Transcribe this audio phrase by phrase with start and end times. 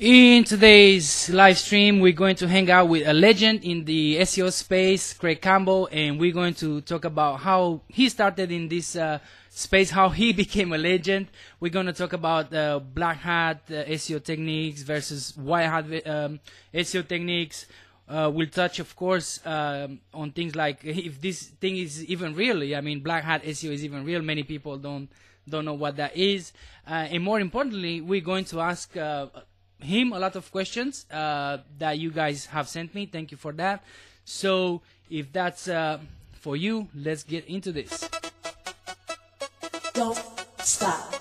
[0.00, 4.50] In today's live stream, we're going to hang out with a legend in the SEO
[4.50, 9.18] space, Craig Campbell, and we're going to talk about how he started in this uh,
[9.50, 11.26] space, how he became a legend.
[11.60, 16.40] We're going to talk about uh, black hat uh, SEO techniques versus white hat um,
[16.72, 17.66] SEO techniques.
[18.08, 22.74] Uh, we'll touch, of course, um, on things like if this thing is even real.
[22.74, 24.22] I mean, black hat SEO is even real.
[24.22, 25.10] Many people don't
[25.46, 26.54] don't know what that is,
[26.88, 29.26] uh, and more importantly, we're going to ask uh,
[29.82, 33.06] him a lot of questions uh, that you guys have sent me.
[33.06, 33.82] Thank you for that.
[34.24, 35.98] So if that's uh,
[36.32, 38.08] for you, let's get into this.
[39.94, 40.18] Don't
[40.58, 41.19] stop.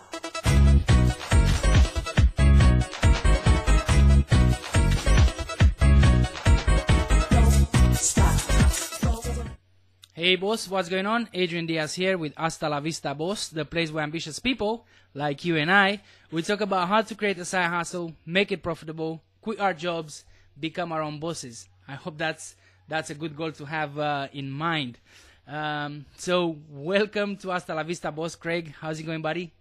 [10.20, 11.30] Hey boss, what's going on?
[11.34, 15.56] Adrian Diaz here with Hasta la Vista Boss, the place where ambitious people like you
[15.56, 19.62] and I, we talk about how to create a side hustle, make it profitable, quit
[19.62, 20.26] our jobs,
[20.60, 21.70] become our own bosses.
[21.88, 22.58] I hope that's
[22.90, 25.00] that's a good goal to have uh, in mind.
[25.48, 28.74] Um, so welcome to Hasta la Vista Boss, Craig.
[28.78, 29.54] How's it going, buddy?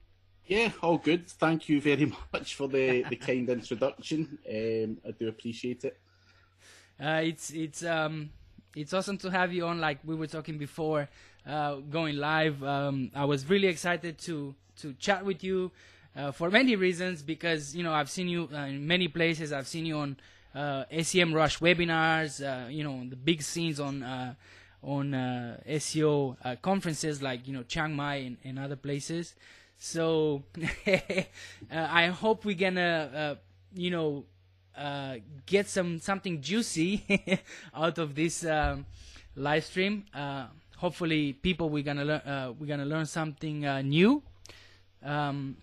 [0.45, 1.29] Yeah, all good.
[1.29, 4.41] Thank you very much for the, the kind introduction.
[4.45, 6.01] Um, I do appreciate it.
[7.01, 8.31] Uh, it's it's um
[8.79, 9.81] it's awesome to have you on.
[9.81, 11.09] Like we were talking before,
[11.47, 12.63] uh, going live.
[12.63, 15.73] Um, I was really excited to to chat with you
[16.17, 19.53] uh, for many reasons because you know I've seen you uh, in many places.
[19.53, 20.17] I've seen you on
[20.55, 22.41] uh, SEMrush webinars.
[22.41, 24.35] Uh, you know the big scenes on uh,
[24.83, 25.11] on
[25.69, 29.35] SEO conferences like you know Chiang Mai and, and other places.
[29.79, 30.45] So
[31.71, 33.39] I hope we're gonna
[33.75, 34.25] you know
[34.79, 37.03] uh, get some something juicy
[37.75, 38.87] out of this um,
[39.35, 40.05] live stream.
[40.15, 44.23] Uh, hopefully, people we're gonna learn uh, we're gonna learn something uh, new.
[45.03, 45.57] Um,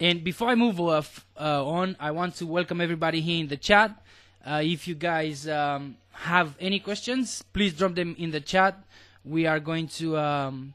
[0.00, 3.56] and before I move off, uh, on, I want to welcome everybody here in the
[3.56, 3.96] chat.
[4.44, 8.76] If you guys um, have any questions, please drop them in the chat.
[9.24, 10.74] We are going to, um,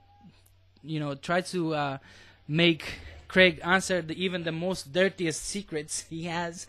[0.81, 1.99] you know, try to
[2.47, 2.85] make
[3.27, 6.67] Craig answer the, even the most dirtiest secrets he has.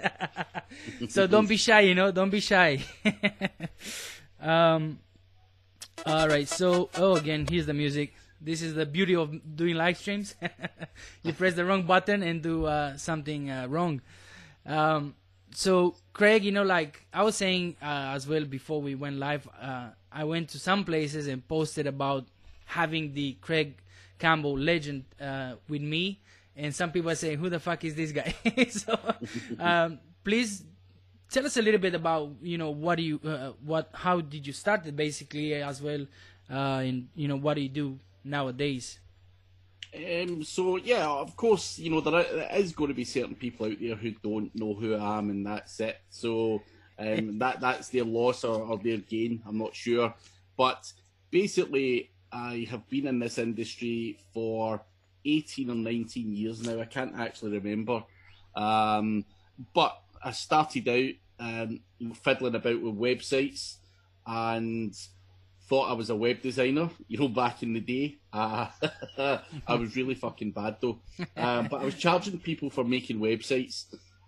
[1.08, 2.84] so don't be shy, you know, don't be shy.
[4.40, 4.98] um,
[6.06, 8.14] all right, so oh, again, here's the music.
[8.40, 10.34] This is the beauty of doing live streams.
[11.22, 14.00] you press the wrong button and do uh, something uh, wrong.
[14.64, 15.14] Um,
[15.52, 19.48] so, Craig, you know, like I was saying uh, as well before we went live,
[19.60, 22.26] uh, I went to some places and posted about
[22.66, 23.74] having the Craig
[24.18, 26.20] Campbell legend uh, with me,
[26.58, 28.34] and some people are saying, "Who the fuck is this guy?"
[28.68, 28.98] so,
[29.58, 30.64] um, please
[31.30, 34.46] tell us a little bit about you know what do you uh, what how did
[34.46, 36.04] you start it basically as well,
[36.50, 38.98] uh, and you know what do you do nowadays?
[39.94, 43.66] Um, so yeah, of course, you know there, there is going to be certain people
[43.66, 46.00] out there who don't know who I am, and that's it.
[46.10, 46.62] So
[46.98, 49.42] um, that that's their loss or, or their gain.
[49.46, 50.12] I'm not sure,
[50.56, 50.92] but
[51.30, 54.82] basically, I have been in this industry for
[55.36, 56.80] 18 or 19 years now.
[56.80, 58.02] I can't actually remember,
[58.54, 59.24] um,
[59.74, 61.80] but I started out um,
[62.22, 63.76] fiddling about with websites
[64.26, 64.94] and
[65.68, 68.18] thought I was a web designer, you know, back in the day.
[68.32, 68.68] Uh,
[69.66, 71.00] I was really fucking bad though.
[71.36, 73.84] Um, but I was charging people for making websites,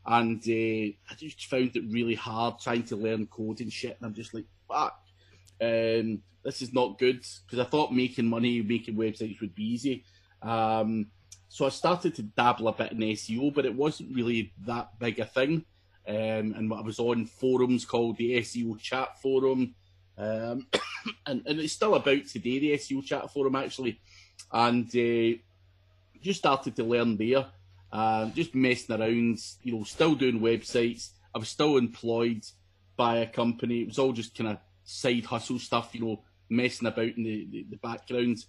[0.06, 3.96] and uh, I just found it really hard trying to learn code and shit.
[3.98, 5.00] And I'm just like, fuck,
[5.60, 10.04] um, this is not good because I thought making money, making websites would be easy.
[10.42, 11.06] Um,
[11.48, 15.18] so I started to dabble a bit in SEO, but it wasn't really that big
[15.18, 15.64] a thing.
[16.08, 19.74] Um, and I was on forums called the SEO Chat Forum.
[20.20, 20.66] Um,
[21.26, 24.00] and, and it's still about today, the SEO chat forum actually.
[24.52, 25.38] And uh,
[26.20, 27.46] just started to learn there,
[27.92, 31.10] uh, just messing around, you know, still doing websites.
[31.34, 32.44] I was still employed
[32.96, 33.80] by a company.
[33.80, 37.48] It was all just kind of side hustle stuff, you know, messing about in the,
[37.50, 38.44] the, the background.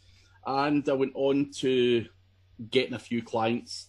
[0.46, 2.06] And I went on to
[2.70, 3.88] getting a few clients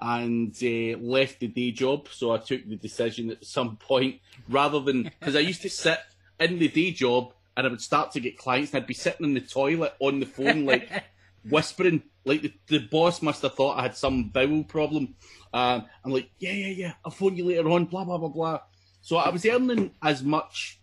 [0.00, 2.08] and uh, left the day job.
[2.10, 6.00] So I took the decision at some point, rather than because I used to sit
[6.38, 9.24] in the day job and I would start to get clients and I'd be sitting
[9.24, 10.90] in the toilet on the phone like
[11.48, 15.14] whispering like the, the boss must have thought I had some bowel problem.
[15.54, 18.60] Um, I'm like, yeah, yeah, yeah, I'll phone you later on, blah, blah, blah, blah.
[19.00, 20.80] So I was earning as much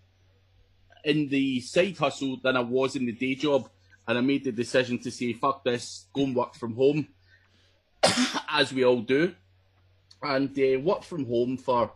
[1.04, 3.70] in the side hustle than I was in the day job.
[4.08, 7.08] And I made the decision to say, fuck this, go and work from home,
[8.50, 9.34] as we all do.
[10.22, 11.92] And uh, work from home for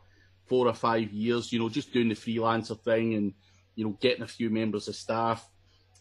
[0.45, 3.33] four or five years, you know, just doing the freelancer thing and
[3.77, 5.47] you know, getting a few members of staff,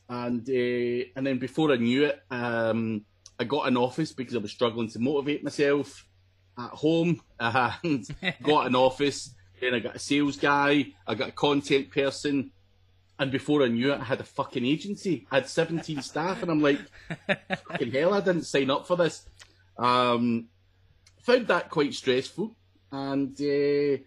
[0.09, 3.05] and uh, and then before I knew it, um,
[3.39, 6.07] I got an office because I was struggling to motivate myself,
[6.59, 8.07] at home and
[8.43, 9.35] got an office.
[9.61, 10.87] Then I got a sales guy.
[11.07, 12.51] I got a content person.
[13.19, 15.27] And before I knew it, I had a fucking agency.
[15.31, 16.81] I had 17 staff, and I'm like,
[17.69, 19.27] fucking hell, I didn't sign up for this.
[19.79, 20.49] Um,
[21.23, 22.55] found that quite stressful,
[22.93, 23.99] and uh,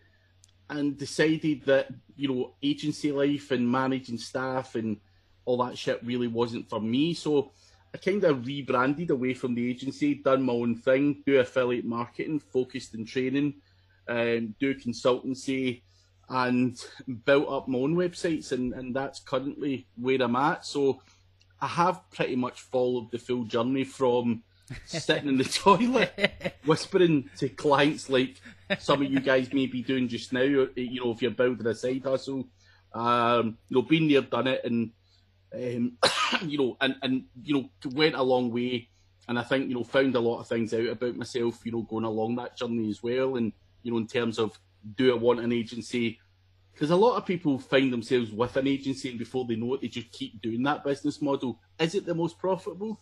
[0.69, 4.97] and decided that you know agency life and managing staff and
[5.45, 7.13] all that shit really wasn't for me.
[7.13, 7.51] So
[7.93, 12.39] I kind of rebranded away from the agency, done my own thing, do affiliate marketing,
[12.39, 13.55] focused in training,
[14.07, 15.81] um, do consultancy,
[16.29, 16.77] and
[17.25, 20.65] built up my own websites, and, and that's currently where I'm at.
[20.65, 21.01] So
[21.59, 24.43] I have pretty much followed the full journey from
[24.85, 28.39] sitting in the toilet, whispering to clients like
[28.77, 30.41] some of you guys may be doing just now.
[30.41, 32.47] You know, if you're building a side hustle,
[32.93, 34.91] um, you know, been there, done it, and
[35.53, 35.97] um,
[36.47, 38.89] you know, and and you know, went a long way.
[39.27, 41.65] And I think you know, found a lot of things out about myself.
[41.65, 43.51] You know, going along that journey as well, and
[43.83, 44.59] you know, in terms of
[44.95, 46.19] do I want an agency?
[46.73, 49.81] Because a lot of people find themselves with an agency, and before they know it,
[49.81, 51.59] they just keep doing that business model.
[51.77, 53.01] Is it the most profitable?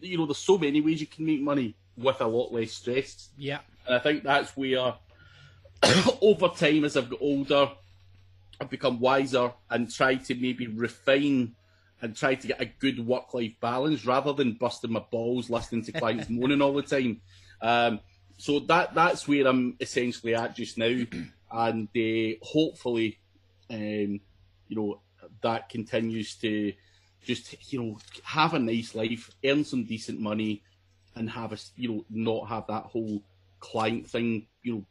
[0.00, 3.28] You know, there's so many ways you can make money with a lot less stress.
[3.36, 3.60] Yeah.
[3.86, 4.94] And I think that's where,
[6.22, 7.70] over time, as I've got older,
[8.60, 11.54] I've become wiser and tried to maybe refine
[12.00, 15.92] and try to get a good work-life balance rather than busting my balls listening to
[15.92, 17.20] clients moaning all the time.
[17.60, 18.00] Um,
[18.36, 20.86] so that that's where I'm essentially at just now,
[21.52, 23.18] and uh, hopefully,
[23.70, 24.20] um,
[24.68, 25.00] you know,
[25.42, 26.72] that continues to
[27.24, 30.62] just you know have a nice life, earn some decent money,
[31.14, 33.22] and have a s- you know not have that whole
[33.60, 34.84] client thing you know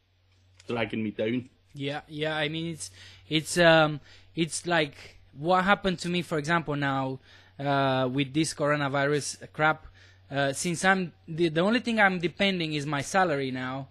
[0.68, 1.50] dragging me down.
[1.74, 2.36] Yeah, yeah.
[2.36, 2.92] I mean, it's
[3.30, 4.00] it's um
[4.36, 7.20] it's like what happened to me, for example, now
[7.60, 9.88] uh, with this coronavirus crap.
[10.34, 13.90] Uh, since I'm the the only thing I'm depending is my salary now,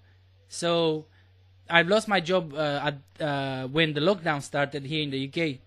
[0.49, 1.05] so
[1.71, 5.61] I've lost my job uh, at uh, when the lockdown started here in the UK.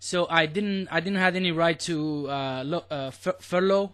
[0.00, 3.92] So I didn't I didn't have any right to uh, lo- uh, fur- furlough.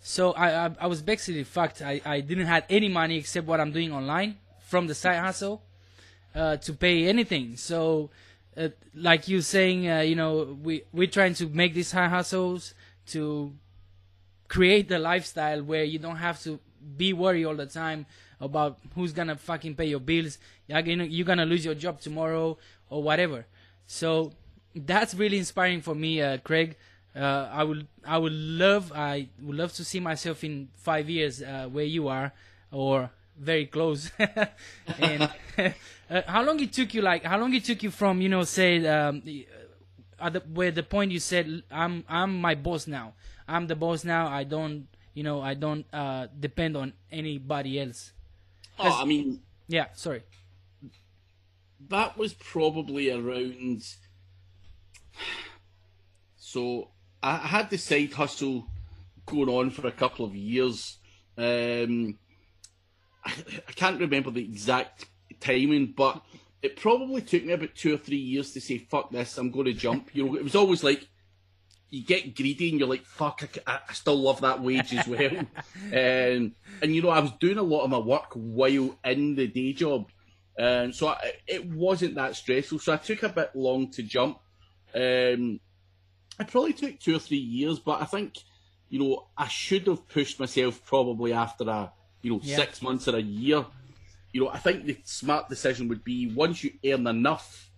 [0.00, 1.82] So I, I I was basically fucked.
[1.82, 5.62] I, I didn't have any money except what I'm doing online from the side hustle
[6.34, 7.56] uh, to pay anything.
[7.56, 8.08] So,
[8.56, 12.72] uh, like you saying, uh, you know, we we're trying to make these high hustles
[13.08, 13.52] to
[14.52, 16.60] create the lifestyle where you don't have to
[16.98, 18.04] be worried all the time
[18.38, 20.36] about who's gonna fucking pay your bills.
[20.66, 20.82] You're
[21.24, 22.58] gonna, lose your job tomorrow
[22.90, 23.46] or whatever.
[23.86, 24.32] So
[24.74, 26.76] that's really inspiring for me, uh, Craig.
[27.16, 31.40] Uh, I would I would love I would love to see myself in five years
[31.42, 32.32] uh, where you are
[32.70, 34.10] or very close.
[34.98, 35.30] and
[36.10, 38.44] uh, how long it took you like how long it took you from you know
[38.44, 39.22] say um,
[40.20, 43.14] at the, where the point you said I'm I'm my boss now.
[43.48, 44.28] I'm the boss now.
[44.28, 48.12] I don't you know I don't uh, depend on anybody else.
[48.78, 50.22] Oh, I mean, Yeah, sorry.
[51.88, 53.82] that was probably around.
[56.36, 56.88] So
[57.22, 58.66] I I had the side hustle
[59.26, 60.98] going on for a couple of years.
[61.36, 62.18] Um,
[63.24, 63.32] I,
[63.68, 65.06] I can't remember the exact
[65.40, 66.22] timing, but
[66.60, 69.38] it probably took me about two or three years to say, "Fuck this!
[69.38, 71.08] I'm going to jump." You know, it was always like
[71.92, 73.46] you get greedy and you're like, "Fuck!
[73.66, 75.30] I still love that wage as well."
[75.92, 79.46] um, and you know, I was doing a lot of my work while in the
[79.46, 80.10] day job,
[80.58, 82.78] um, so I, it wasn't that stressful.
[82.78, 84.38] So I took a bit long to jump.
[84.94, 85.60] Um,
[86.40, 88.38] it probably took two or three years, but I think
[88.88, 92.56] you know I should have pushed myself probably after a you know Yeah.
[92.56, 93.66] six months or a year.
[94.32, 97.70] You know, I think the smart decision would be once you earn enough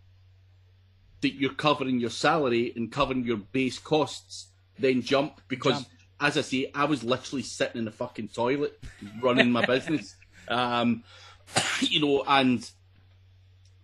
[1.25, 5.75] that you're covering your salary and covering your base costs, then jump because.
[5.75, 5.89] Jump.
[6.21, 8.79] As I say, I was literally sitting in the fucking toilet
[9.21, 10.15] running my business.
[10.47, 11.03] Um,
[11.81, 12.71] you know, and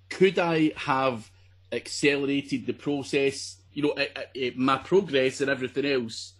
[0.09, 1.29] could I have
[1.73, 3.57] accelerated the process?
[3.73, 6.35] You know, it, it, my progress and everything else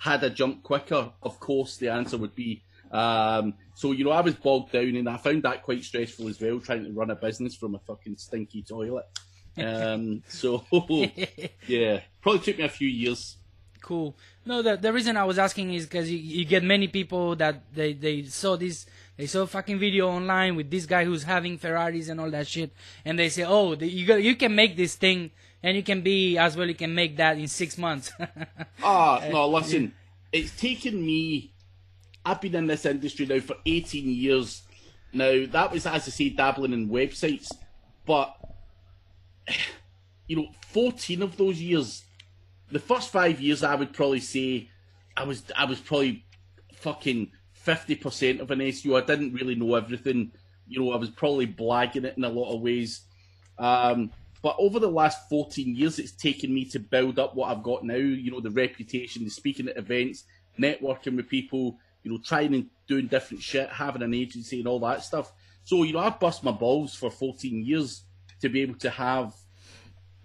[0.00, 1.12] had I jumped quicker.
[1.22, 2.62] Of course, the answer would be.
[2.90, 6.40] Um, so you know, I was bogged down, and I found that quite stressful as
[6.40, 9.06] well, trying to run a business from a fucking stinky toilet.
[9.60, 10.64] Um, so
[11.66, 13.36] yeah, probably took me a few years.
[13.80, 14.16] Cool.
[14.44, 17.72] No, the the reason I was asking is because you, you get many people that
[17.74, 18.86] they they saw this
[19.16, 22.46] they saw a fucking video online with this guy who's having Ferraris and all that
[22.46, 22.72] shit,
[23.04, 25.30] and they say, oh, the, you you can make this thing
[25.62, 26.66] and you can be as well.
[26.66, 28.12] You can make that in six months.
[28.82, 29.92] Ah, no, listen,
[30.32, 31.52] it's taken me.
[32.24, 34.62] I've been in this industry now for 18 years.
[35.12, 37.52] Now, that was, as I say, dabbling in websites,
[38.06, 38.36] but,
[40.26, 42.04] you know, 14 of those years,
[42.70, 44.70] the first five years, I would probably say
[45.16, 46.24] I was, I was probably
[46.74, 49.02] fucking fifty percent of an SEO.
[49.02, 50.32] I didn't really know everything.
[50.66, 53.02] You know, I was probably blagging it in a lot of ways.
[53.58, 57.62] Um, but over the last 14 years, it's taken me to build up what I've
[57.62, 57.96] got now.
[57.96, 60.24] You know, the reputation, the speaking at events,
[60.58, 64.78] networking with people, you know, trying and doing different shit, having an agency and all
[64.80, 65.32] that stuff.
[65.64, 68.04] So, you know, I've bust my balls for 14 years
[68.40, 69.34] to be able to have,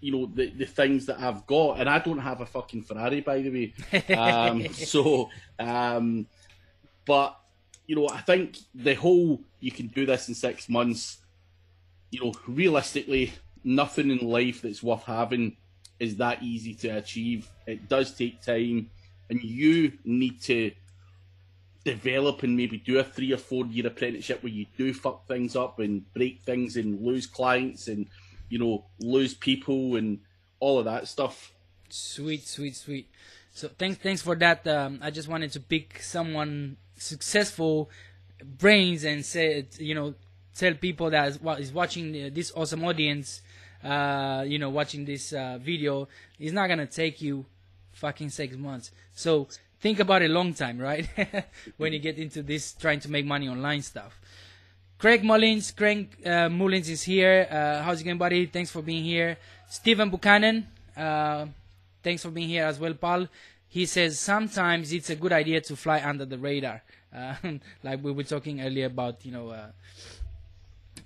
[0.02, 1.80] you know, the, the things that I've got.
[1.80, 4.16] And I don't have a fucking Ferrari, by the way.
[4.16, 5.30] Um, so,
[5.60, 6.28] um,
[7.06, 7.40] but,
[7.88, 11.18] you know, I think the whole you can do this in six months,
[12.12, 15.58] you know, realistically, nothing in life that's worth having
[16.00, 17.48] is that easy to achieve.
[17.66, 18.90] It does take time,
[19.30, 20.72] and you need to
[21.84, 25.56] develop and maybe do a three or four year apprenticeship where you do fuck things
[25.56, 28.08] up and break things and lose clients and
[28.50, 30.20] you know lose people and
[30.60, 31.52] all of that stuff.
[31.90, 33.10] Sweet, sweet, sweet.
[33.52, 34.66] So thanks, thanks for that.
[34.68, 37.90] Um, I just wanted to pick someone successful
[38.44, 40.16] brains and say, you know,
[40.56, 43.42] tell people that is, wa- is watching uh, this awesome audience,
[43.84, 46.08] uh, you know, watching this uh, video,
[46.40, 47.46] it's not gonna take you
[47.92, 48.92] fucking six months.
[49.14, 49.48] So
[49.84, 51.06] think about it long time, right?
[51.78, 54.18] when you get into this trying to make money online stuff.
[54.98, 57.46] Craig Mullins, Craig uh, Mullins is here.
[57.52, 58.46] Uh, how's it going, buddy?
[58.46, 59.38] Thanks for being here.
[59.68, 61.48] Stephen Buchanan, uh,
[62.02, 63.28] thanks for being here as well, Paul.
[63.68, 66.82] He says sometimes it's a good idea to fly under the radar,
[67.14, 67.36] uh,
[67.84, 69.68] like we were talking earlier about, you know, uh,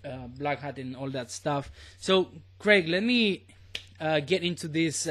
[0.05, 1.72] uh, black hat and all that stuff.
[1.98, 2.27] So,
[2.60, 3.46] Craig, let me
[4.00, 5.07] get into this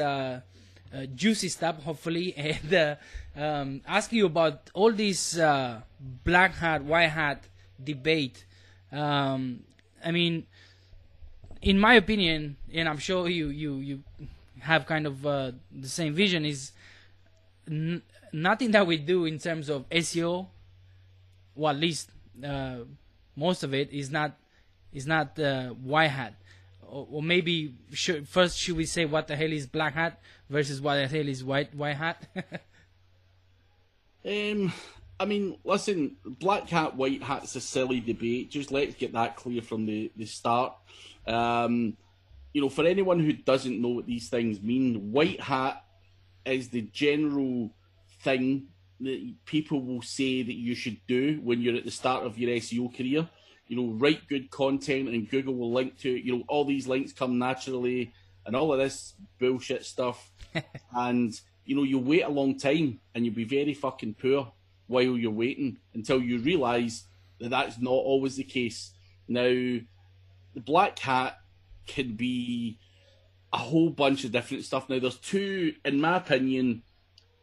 [0.93, 2.95] uh, juicy stuff, hopefully, and uh,
[3.35, 5.81] um, ask you about all this uh,
[6.23, 7.43] black hat, white hat
[7.83, 8.45] debate.
[8.91, 9.63] Um,
[10.03, 10.45] I mean,
[11.61, 14.03] in my opinion, and I'm sure you you you
[14.59, 16.71] have kind of uh, the same vision, is
[17.67, 18.01] n-
[18.31, 20.47] nothing that we do in terms of SEO,
[21.55, 22.09] well, at least
[22.43, 22.77] uh,
[23.35, 24.37] most of it is not
[24.93, 25.37] is not
[25.83, 26.33] white hat,
[26.89, 30.95] or, maybe should, first should we say what the hell is black hat versus what
[30.95, 32.27] the hell is white white hat?
[34.27, 34.73] Um,
[35.19, 38.51] I mean, listen, black hat, white hat's a silly debate.
[38.51, 40.73] Just let's get that clear from the, the start.
[41.25, 41.95] Um,
[42.53, 45.83] you know, for anyone who doesn't know what these things mean, white hat
[46.45, 47.71] is the general
[48.21, 48.67] thing
[48.99, 52.51] that people will say that you should do when you're at the start of your
[52.57, 53.29] SEO career.
[53.67, 56.23] You know, write good content and Google will link to it.
[56.23, 58.13] You know, all these links come naturally
[58.45, 60.31] and all of this bullshit stuff.
[60.95, 64.51] and, you know, you wait a long time and you'll be very fucking poor
[64.87, 67.05] while you're waiting until you realise
[67.39, 68.93] that that's not always the case.
[69.27, 71.37] Now, the black hat
[71.85, 72.79] can be
[73.53, 74.89] a whole bunch of different stuff.
[74.89, 76.83] Now, there's two, in my opinion,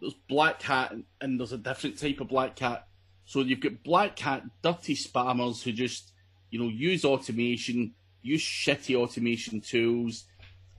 [0.01, 2.87] there's black hat and there's a different type of black hat.
[3.25, 6.13] So you've got black hat dirty spammers who just,
[6.55, 10.27] you know, use automation, use shitty automation tools,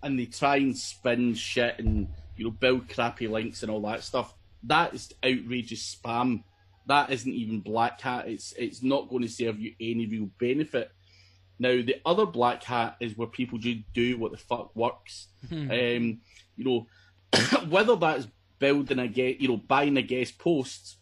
[0.01, 4.01] and they try and spin shit and you know build crappy links and all that
[4.01, 4.33] stuff.
[4.63, 6.43] That is outrageous spam.
[6.87, 8.29] That isn't even black hat.
[8.29, 10.91] It's it's not going to serve you any real benefit.
[11.59, 15.27] Now the other black hat is where people just do what the fuck works.
[15.51, 16.21] um,
[16.55, 16.87] you know,
[17.67, 18.29] whether that's
[18.59, 20.99] building a get, you know, buying a guest post.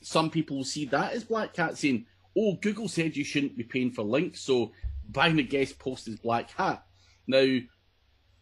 [0.00, 3.64] Some people will see that as black hat saying, "Oh, Google said you shouldn't be
[3.64, 4.72] paying for links, so
[5.08, 6.84] buying a guest post is black hat."
[7.26, 7.58] Now,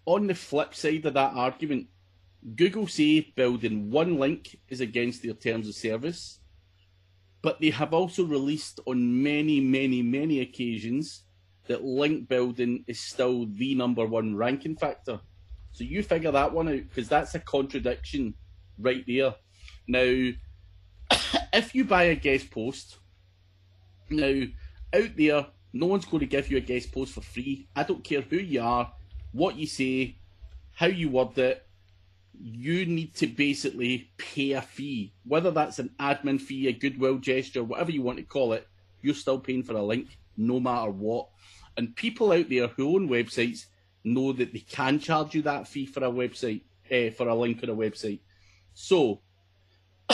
[0.07, 1.89] on the flip side of that argument,
[2.57, 6.41] Google say building one link is against their terms of service,
[7.41, 11.23] but they have also released on many, many, many occasions
[11.67, 15.21] that link building is still the number one ranking factor.
[15.73, 18.35] So you figure that one out because that's a contradiction
[18.79, 19.35] right there.
[19.87, 20.01] Now,
[21.53, 22.99] if you buy a guest post,
[24.13, 24.47] now
[24.95, 27.67] out there, no one's going to give you a guest post for free.
[27.75, 28.93] I don't care who you are,
[29.33, 30.17] what you say,
[30.75, 31.67] how you word it.
[32.39, 37.65] You need to basically pay a fee, whether that's an admin fee, a goodwill gesture,
[37.65, 38.67] whatever you want to call it.
[39.01, 41.29] You're still paying for a link, no matter what.
[41.77, 43.67] And people out there who own websites
[44.05, 47.63] know that they can charge you that fee for a website, eh, for a link
[47.63, 48.21] on a website.
[48.75, 49.21] So,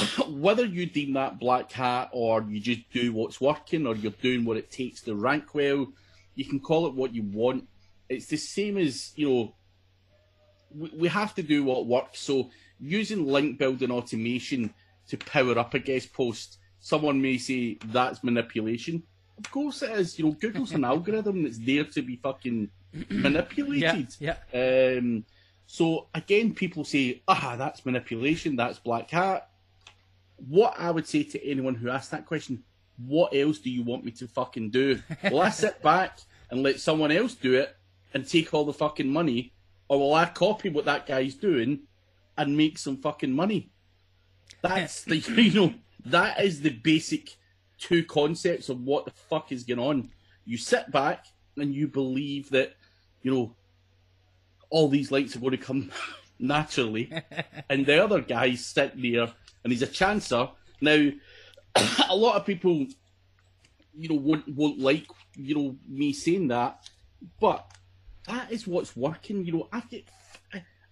[0.29, 4.45] whether you deem that black hat or you just do what's working or you're doing
[4.45, 5.87] what it takes to rank well,
[6.35, 7.69] you can call it what you want.
[8.09, 9.55] It's the same as, you know,
[10.75, 12.21] we, we have to do what works.
[12.21, 12.51] So,
[12.81, 14.73] using link building automation
[15.09, 19.03] to power up a guest post, someone may say that's manipulation.
[19.39, 20.19] Of course it is.
[20.19, 22.71] You know, Google's an algorithm that's there to be fucking
[23.11, 24.15] manipulated.
[24.19, 24.37] yeah.
[24.55, 25.25] Um,
[25.67, 29.48] so again, people say, ah, that's manipulation, that's black hat.
[30.47, 32.63] What I would say to anyone who asked that question,
[32.97, 35.01] what else do you want me to fucking do?
[35.31, 37.77] Will I sit back and let someone else do it
[38.15, 39.53] and take all the fucking money,
[39.89, 41.81] or will I copy what that guy's doing
[42.37, 43.71] and make some fucking money?
[44.63, 45.75] That's the you know
[46.07, 47.37] that is the basic
[47.79, 50.11] two concepts of what the fuck is going on.
[50.45, 51.27] You sit back
[51.57, 52.75] and you believe that
[53.23, 53.55] you know
[54.71, 55.91] all these lights are going to come
[56.39, 57.13] naturally,
[57.69, 59.33] and the other guy's sitting there
[59.65, 60.51] and he's a chancer.
[60.81, 61.11] Now,
[62.09, 62.87] a lot of people,
[63.95, 66.89] you know, won't won't like you know me saying that,
[67.41, 67.71] but
[68.27, 69.45] that is what's working.
[69.45, 70.03] You know, I can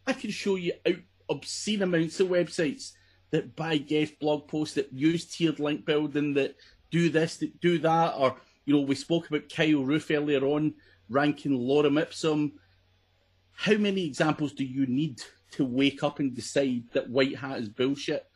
[0.07, 0.97] I, can show you out
[1.29, 2.93] obscene amounts of websites
[3.31, 6.55] that buy guest blog posts that use tiered link building that
[6.91, 10.75] do this, that do that, or you know, we spoke about Kyle Roof earlier on
[11.09, 12.53] ranking lorem ipsum.
[13.53, 17.69] How many examples do you need to wake up and decide that white hat is
[17.69, 18.27] bullshit?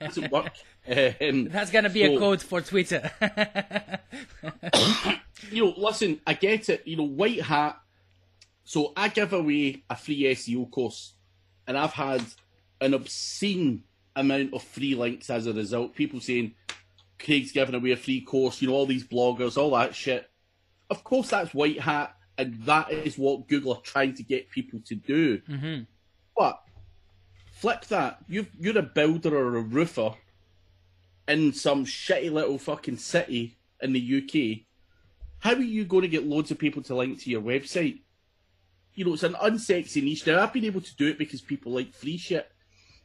[0.00, 0.52] Doesn't work.
[0.86, 3.10] Um, That's gonna be a code for Twitter.
[5.50, 6.86] you know, listen, I get it.
[6.86, 7.80] You know, white hat.
[8.64, 11.14] So I give away a free SEO course,
[11.66, 12.22] and I've had
[12.82, 13.84] an obscene
[14.14, 15.94] amount of free links as a result.
[15.94, 16.54] People saying
[17.18, 18.60] Craig's giving away a free course.
[18.60, 20.28] You know, all these bloggers, all that shit.
[20.90, 24.80] Of course, that's white hat, and that is what Google are trying to get people
[24.84, 25.40] to do.
[25.48, 25.86] But
[27.64, 28.18] flip that.
[28.28, 30.12] you you're a builder or a roofer
[31.26, 34.66] in some shitty little fucking city in the UK.
[35.38, 38.00] How are you going to get loads of people to link to your website?
[38.92, 40.26] You know, it's an unsexy niche.
[40.26, 42.52] Now, I've been able to do it because people like free shit.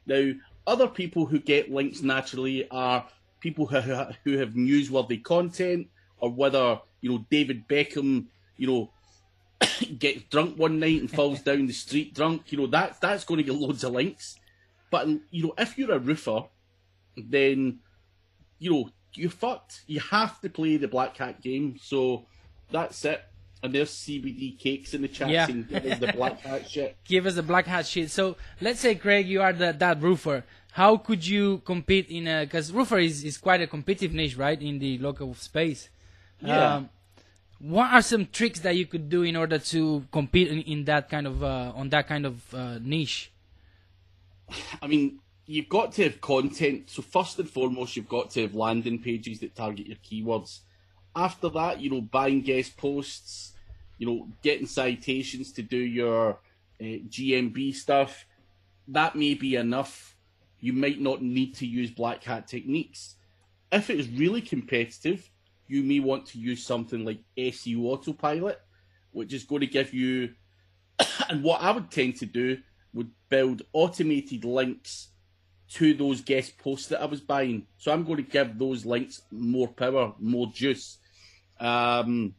[0.05, 0.33] Now,
[0.67, 3.07] other people who get links naturally are
[3.39, 3.79] people who,
[4.25, 5.87] who have newsworthy content,
[6.17, 8.25] or whether, you know, David Beckham,
[8.57, 8.89] you know,
[9.99, 12.51] gets drunk one night and falls down the street drunk.
[12.51, 14.35] You know, that, that's going to get loads of links.
[14.89, 16.43] But, you know, if you're a roofer,
[17.17, 17.79] then,
[18.59, 19.83] you know, you're fucked.
[19.87, 21.77] You have to play the Black Hat game.
[21.81, 22.25] So
[22.71, 23.23] that's it.
[23.61, 25.45] And there's CBD cakes in the chat Yeah.
[25.45, 26.95] saying give us the Black Hat shit.
[27.03, 28.09] Give us a black hat shit.
[28.09, 30.45] So let's say, Craig, you are the, that roofer.
[30.71, 32.45] How could you compete in a?
[32.45, 35.89] Because roofer is, is quite a competitive niche, right, in the local space.
[36.39, 36.75] Yeah.
[36.75, 36.89] Um,
[37.59, 41.09] what are some tricks that you could do in order to compete in, in that
[41.09, 43.29] kind of uh, on that kind of uh, niche?
[44.81, 46.89] I mean, you've got to have content.
[46.89, 50.59] So first and foremost, you've got to have landing pages that target your keywords.
[51.15, 53.53] After that, you know, buying guest posts,
[53.97, 56.39] you know, getting citations to do your
[56.81, 58.25] uh, GMB stuff.
[58.87, 60.15] That may be enough.
[60.59, 63.15] You might not need to use black hat techniques.
[63.71, 65.29] If it is really competitive,
[65.67, 68.59] you may want to use something like SEO Autopilot,
[69.11, 70.33] which is going to give you
[71.29, 72.57] and what I would tend to do
[72.93, 75.09] would build automated links
[75.71, 77.67] to those guest posts that I was buying.
[77.77, 80.97] So I'm going to give those links more power, more juice.
[81.59, 82.33] Um,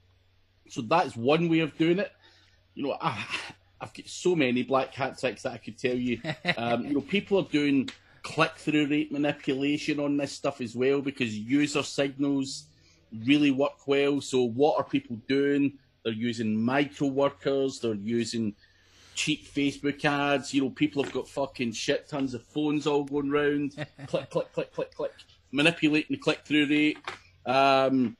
[0.69, 2.13] so that's one way of doing it.
[2.75, 3.25] You know, I,
[3.81, 6.21] I've got so many black hat tricks that I could tell you.
[6.57, 7.89] Um, you know, people are doing
[8.23, 12.65] click through rate manipulation on this stuff as well because user signals
[13.25, 14.21] really work well.
[14.21, 15.79] So what are people doing?
[16.05, 17.81] They're using micro workers.
[17.81, 18.55] They're using
[19.14, 20.55] cheap Facebook ads.
[20.55, 23.75] You know, people have got fucking shit tons of phones all going round.
[24.07, 25.12] click, click, click, click, click.
[25.53, 26.99] Manipulating the click through rate.
[27.46, 28.16] Um,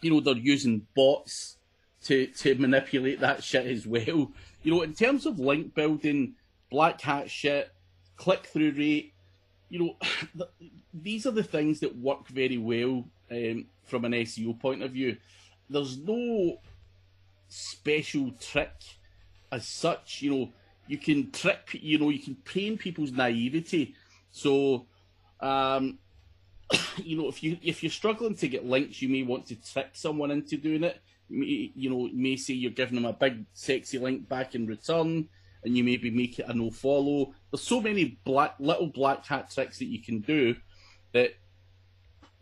[0.00, 1.56] you know, they're using bots
[2.04, 4.32] to, to manipulate that shit as well.
[4.62, 6.34] You know, in terms of link building,
[6.70, 7.70] black hat shit,
[8.16, 9.12] click through rate,
[9.68, 9.96] you know,
[10.36, 14.92] th- these are the things that work very well um, from an SEO point of
[14.92, 15.16] view.
[15.68, 16.58] There's no
[17.48, 18.72] special trick
[19.52, 20.22] as such.
[20.22, 20.52] You know,
[20.86, 23.94] you can trick, you know, you can train people's naivety.
[24.30, 24.86] So,
[25.40, 25.98] um,
[26.96, 29.90] you know, if you if you're struggling to get links, you may want to trick
[29.92, 31.00] someone into doing it.
[31.28, 34.66] You may, you know, may say you're giving them a big sexy link back in
[34.66, 35.28] return,
[35.64, 37.34] and you maybe make it a no follow.
[37.50, 40.56] There's so many black little black hat tricks that you can do
[41.12, 41.34] that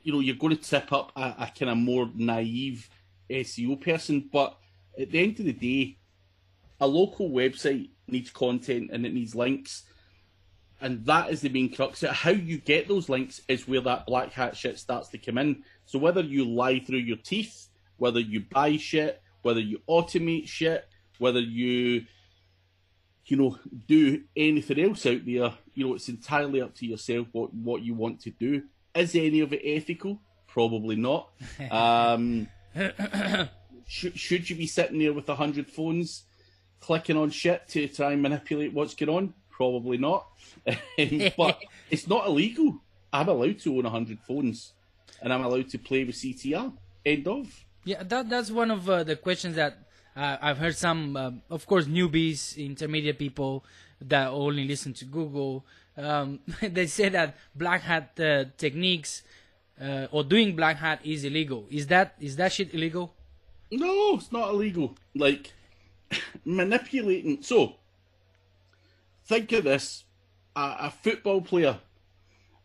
[0.03, 2.88] you know you're going to trip up a, a kind of more naive
[3.29, 4.29] SEO person.
[4.33, 4.57] But
[4.99, 5.98] at the end of the day,
[6.81, 9.85] a local website needs content and it needs links.
[10.81, 12.03] And that is the main crux.
[12.03, 15.64] How you get those links is where that black hat shit starts to come in.
[15.87, 20.88] So whether you lie through your teeth, whether you buy shit, whether you automate shit,
[21.19, 22.05] whether you,
[23.27, 27.53] you know, do anything else out there, you know, it's entirely up to yourself what,
[27.53, 28.62] what you want to do.
[28.95, 30.21] Is any of it ethical?
[30.47, 31.31] Probably not.
[31.71, 32.49] Um,
[33.87, 36.25] should, should you be sitting there with a hundred phones
[36.81, 39.35] clicking on shit to try and manipulate what's going on?
[39.51, 40.27] Probably not.
[40.99, 42.81] Um, but it's not illegal.
[43.12, 44.73] I'm allowed to own 100 phones
[45.23, 46.73] and I'm allowed to play with CTR.
[47.07, 47.64] End of.
[47.85, 49.79] Yeah, that that's one of uh, the questions that
[50.17, 53.64] uh, I've heard some, uh, of course, newbies, intermediate people
[54.01, 55.64] that only listen to Google.
[55.97, 59.23] Um, they say that black hat uh, techniques
[59.81, 61.67] uh, or doing black hat is illegal.
[61.71, 63.14] Is that is that shit illegal?
[63.71, 64.97] No, it's not illegal.
[65.14, 65.53] Like
[66.44, 67.42] manipulating.
[67.42, 67.77] So,
[69.27, 70.05] think of this:
[70.57, 71.79] a, a football player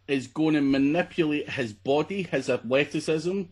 [0.08, 3.44] is going to manipulate his body, his athleticism,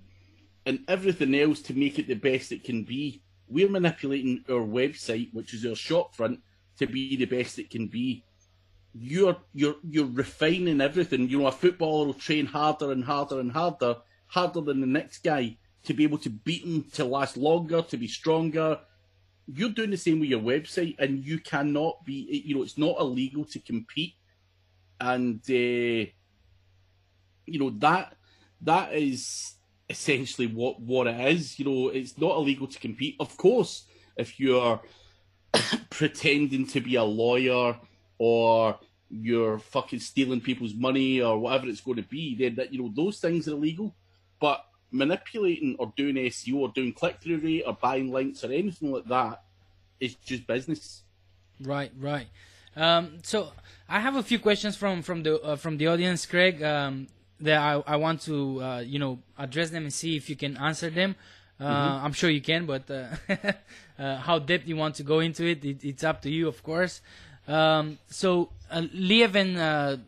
[0.65, 3.21] and everything else to make it the best it can be.
[3.47, 6.41] We're manipulating our website, which is our shop front,
[6.77, 8.23] to be the best it can be.
[8.93, 11.29] You're you're you're refining everything.
[11.29, 15.23] You know, a footballer will train harder and harder and harder, harder than the next
[15.23, 18.79] guy to be able to beat him, to last longer, to be stronger.
[19.47, 22.43] You're doing the same with your website, and you cannot be.
[22.45, 24.15] You know, it's not illegal to compete,
[24.99, 26.09] and uh,
[27.45, 28.15] you know that
[28.61, 29.55] that is
[29.89, 31.59] essentially what what it is.
[31.59, 33.15] You know, it's not illegal to compete.
[33.19, 33.85] Of course,
[34.17, 34.81] if you're
[35.89, 37.77] pretending to be a lawyer
[38.17, 42.81] or you're fucking stealing people's money or whatever it's going to be, then that you
[42.81, 43.95] know those things are illegal.
[44.39, 48.91] But manipulating or doing SEO or doing click through rate or buying links or anything
[48.91, 49.43] like that
[49.99, 51.03] is just business.
[51.61, 52.27] Right, right.
[52.75, 53.51] Um, so
[53.87, 56.63] I have a few questions from from the uh, from the audience, Craig.
[56.63, 57.07] Um,
[57.41, 60.57] that I, I want to uh, you know address them and see if you can
[60.57, 61.15] answer them.
[61.59, 63.05] Uh, I'm sure you can, but uh,
[63.99, 66.63] uh, how deep you want to go into it, it it's up to you, of
[66.63, 67.01] course.
[67.47, 70.01] Um, so uh, Lieven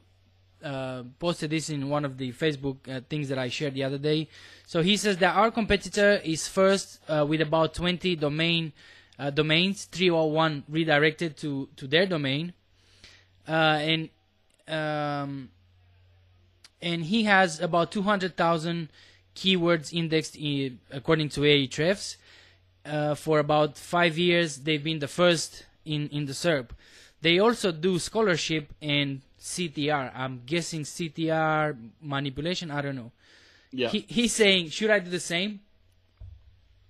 [0.64, 3.98] uh, posted this in one of the Facebook uh, things that I shared the other
[3.98, 4.30] day.
[4.66, 8.74] So he says that our competitor is first uh, with about 20 domain
[9.20, 12.54] uh, domains, 301 redirected to to their domain,
[13.48, 14.10] uh, and
[14.68, 15.50] um,
[16.82, 18.90] and he has about 200,000
[19.36, 22.18] keywords indexed in, according to Ahrefs.
[22.86, 26.72] Uh, for about five years, they've been the first in, in the SERP.
[27.22, 30.12] They also do scholarship and CTR.
[30.16, 32.72] I'm guessing CTR manipulation.
[32.72, 33.12] I don't know.
[33.72, 35.60] Yeah, He, he's saying, should I do the same?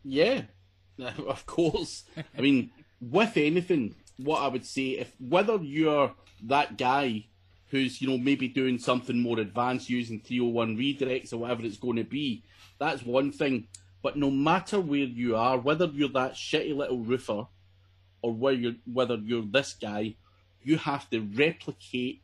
[0.03, 0.43] yeah,
[1.27, 2.03] of course.
[2.37, 2.69] I mean,
[3.01, 6.13] with anything, what I would say, if whether you're
[6.43, 7.25] that guy
[7.69, 11.95] who's you know maybe doing something more advanced using 301 redirects or whatever it's going
[11.95, 12.43] to be,
[12.77, 13.67] that's one thing.
[14.03, 17.47] But no matter where you are, whether you're that shitty little roofer
[18.21, 20.15] or whether you're, whether you're this guy,
[20.61, 22.22] you have to replicate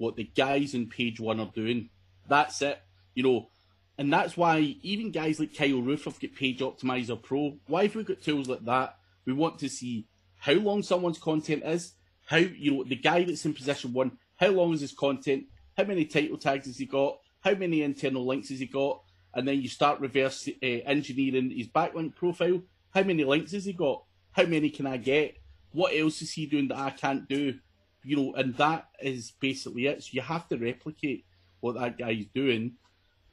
[0.00, 1.90] what the guys in page one are doing.
[2.26, 2.80] That's it.
[3.14, 3.50] You know,
[3.98, 7.58] and that's why even guys like Kyle Roof have got Page Optimizer Pro.
[7.66, 8.96] Why have we got tools like that?
[9.26, 10.06] We want to see
[10.38, 11.92] how long someone's content is,
[12.24, 15.44] how you know the guy that's in position one, how long is his content,
[15.76, 19.02] how many title tags has he got, how many internal links has he got,
[19.34, 22.62] and then you start reverse uh, engineering his backlink profile.
[22.94, 24.02] How many links has he got?
[24.32, 25.36] How many can I get?
[25.72, 27.58] What else is he doing that I can't do?
[28.02, 30.02] You know, and that is basically it.
[30.02, 31.24] So you have to replicate
[31.60, 32.72] what that guy's doing.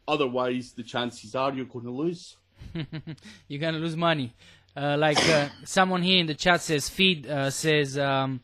[0.08, 2.38] Otherwise, the chances are you're going to lose.
[3.48, 4.34] You're gonna lose money.
[4.76, 8.40] Uh, like uh, someone here in the chat says, feed uh, says, um,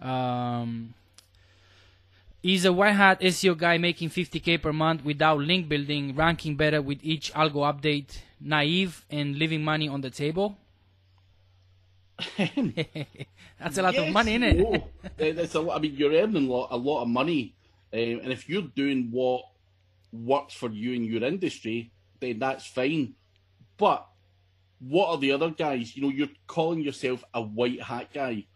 [0.00, 0.94] um,
[2.42, 6.80] is a white hat SEO guy making 50k per month without link building, ranking better
[6.80, 10.56] with each algo update, naive and leaving money on the table?
[13.58, 14.58] That's a lot of money, isn't it?
[14.58, 15.32] no.
[15.32, 15.76] That's a lot.
[15.76, 17.54] I mean, you're earning a lot, a lot of money,
[17.92, 19.42] um, and if you're doing what
[20.12, 23.14] works for you in your industry, then that's fine.
[23.76, 24.06] But
[24.80, 25.96] what are the other guys?
[25.96, 28.46] You know, you're calling yourself a white hat guy,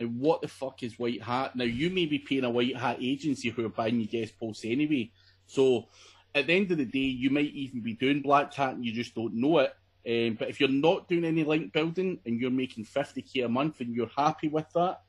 [0.00, 1.54] and what the fuck is white hat?
[1.54, 4.64] Now, you may be paying a white hat agency who are buying your guest posts
[4.64, 5.10] anyway.
[5.46, 5.88] So,
[6.34, 8.92] at the end of the day, you might even be doing black hat and you
[8.92, 9.74] just don't know it.
[10.04, 13.80] Um, but if you're not doing any link building and you're making 50k a month
[13.80, 15.02] and you're happy with that,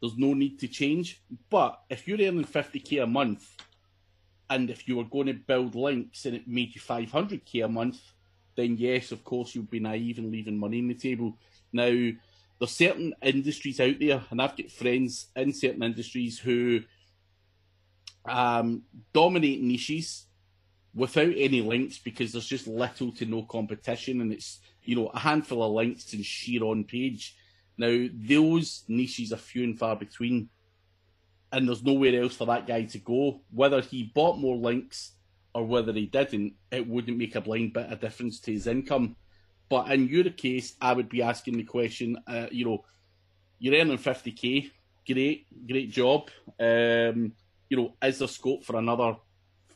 [0.00, 1.20] there's no need to change.
[1.50, 3.56] But if you're earning 50k a month
[4.48, 8.00] and if you were going to build links and it made you 500k a month,
[8.56, 11.36] then yes, of course, you'd be naive and leaving money on the table.
[11.72, 12.10] Now,
[12.58, 16.80] there's certain industries out there, and I've got friends in certain industries who
[18.24, 18.82] um,
[19.12, 20.26] dominate niches
[20.94, 25.18] without any links because there's just little to no competition and it's you know a
[25.18, 27.36] handful of links and sheer on page.
[27.76, 30.48] Now those niches are few and far between
[31.52, 33.40] and there's nowhere else for that guy to go.
[33.50, 35.12] Whether he bought more links
[35.54, 39.16] or whether he didn't it wouldn't make a blind bit of difference to his income.
[39.68, 42.84] But in your case i would be asking the question uh, you know
[43.58, 44.70] you're earning 50k
[45.06, 46.30] great great job.
[46.58, 47.32] Um,
[47.68, 49.16] you know is there scope for another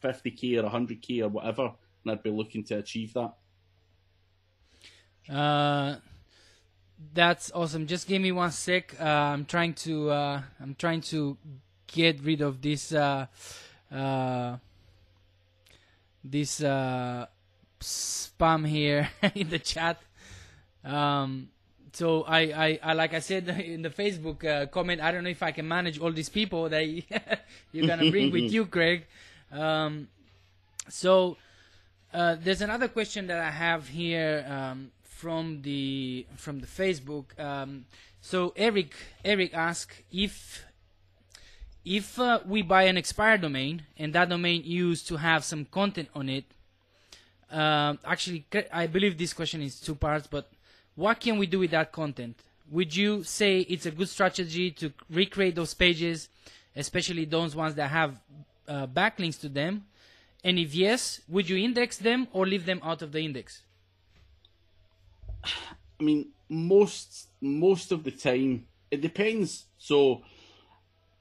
[0.03, 1.73] 50k or 100k or whatever,
[2.05, 3.33] and I'd be looking to achieve that.
[5.33, 5.97] Uh,
[7.15, 7.87] that's awesome.
[7.87, 8.95] Just give me one sec.
[9.01, 11.37] Uh, I'm trying to uh, I'm trying to
[11.87, 13.27] get rid of this uh,
[13.93, 14.57] uh,
[16.25, 17.27] this uh,
[17.81, 20.01] spam here in the chat.
[20.85, 21.49] Um,
[21.93, 25.31] so I, I, I like I said in the Facebook uh, comment, I don't know
[25.31, 26.87] if I can manage all these people that
[27.73, 29.07] you're gonna bring with you, Craig.
[29.53, 30.09] Um,
[30.88, 31.37] so
[32.12, 37.38] uh, there's another question that I have here um, from the from the Facebook.
[37.38, 37.85] Um,
[38.21, 40.65] so Eric Eric asked if
[41.85, 46.09] if uh, we buy an expired domain and that domain used to have some content
[46.15, 46.45] on it.
[47.51, 50.51] Um, actually, I believe this question is two parts, but
[50.95, 52.37] what can we do with that content?
[52.71, 56.29] Would you say it's a good strategy to recreate those pages,
[56.75, 58.17] especially those ones that have
[58.73, 59.85] uh, backlinks to them?
[60.45, 63.63] And if yes, would you index them or leave them out of the index?
[65.45, 69.67] I mean, most most of the time, it depends.
[69.79, 70.23] So,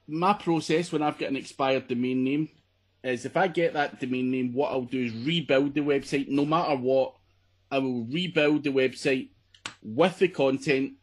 [0.08, 2.48] my process when I've got an expired domain name
[3.04, 6.28] is if I get that domain name, what I'll do is rebuild the website.
[6.28, 7.14] No matter what,
[7.70, 9.30] I will rebuild the website
[9.82, 10.94] with the content,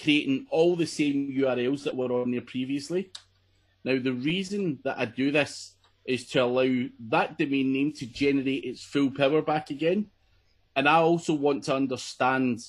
[0.00, 3.10] creating all the same URLs that were on there previously.
[3.84, 5.71] Now, the reason that I do this
[6.04, 10.06] is to allow that domain name to generate its full power back again.
[10.74, 12.60] And I also want to understand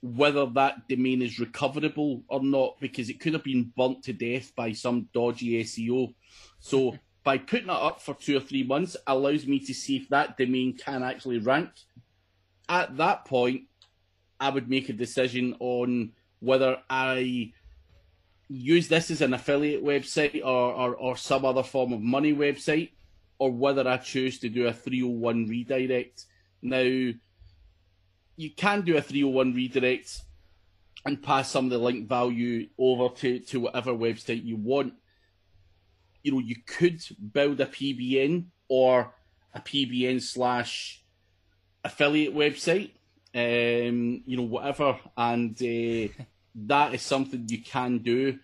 [0.00, 4.54] whether that domain is recoverable or not because it could have been burnt to death
[4.54, 6.14] by some dodgy SEO.
[6.60, 10.08] So by putting it up for two or three months allows me to see if
[10.10, 11.70] that domain can actually rank.
[12.68, 13.62] At that point,
[14.38, 17.52] I would make a decision on whether I
[18.48, 22.90] use this as an affiliate website or, or, or some other form of money website,
[23.38, 26.24] or whether I choose to do a 301 redirect.
[26.62, 30.22] Now, you can do a 301 redirect
[31.04, 34.94] and pass some of the link value over to, to whatever website you want.
[36.22, 39.14] You know, you could build a PBN or
[39.54, 41.02] a PBN slash
[41.84, 42.90] affiliate website
[43.34, 44.98] um, you know, whatever.
[45.16, 46.12] And uh,
[46.54, 48.38] that is something you can do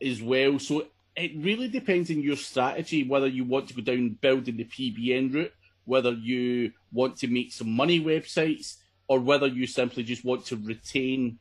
[0.00, 0.58] as well.
[0.58, 4.64] So it really depends on your strategy whether you want to go down building the
[4.64, 5.52] PBN route,
[5.84, 8.76] whether you want to make some money websites,
[9.08, 11.38] or whether you simply just want to retain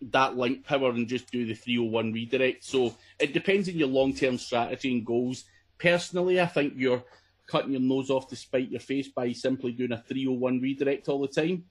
[0.00, 2.64] that link power and just do the 301 redirect.
[2.64, 5.44] So it depends on your long term strategy and goals.
[5.78, 7.04] Personally, I think you're
[7.46, 11.20] cutting your nose off to spite your face by simply doing a 301 redirect all
[11.20, 11.64] the time.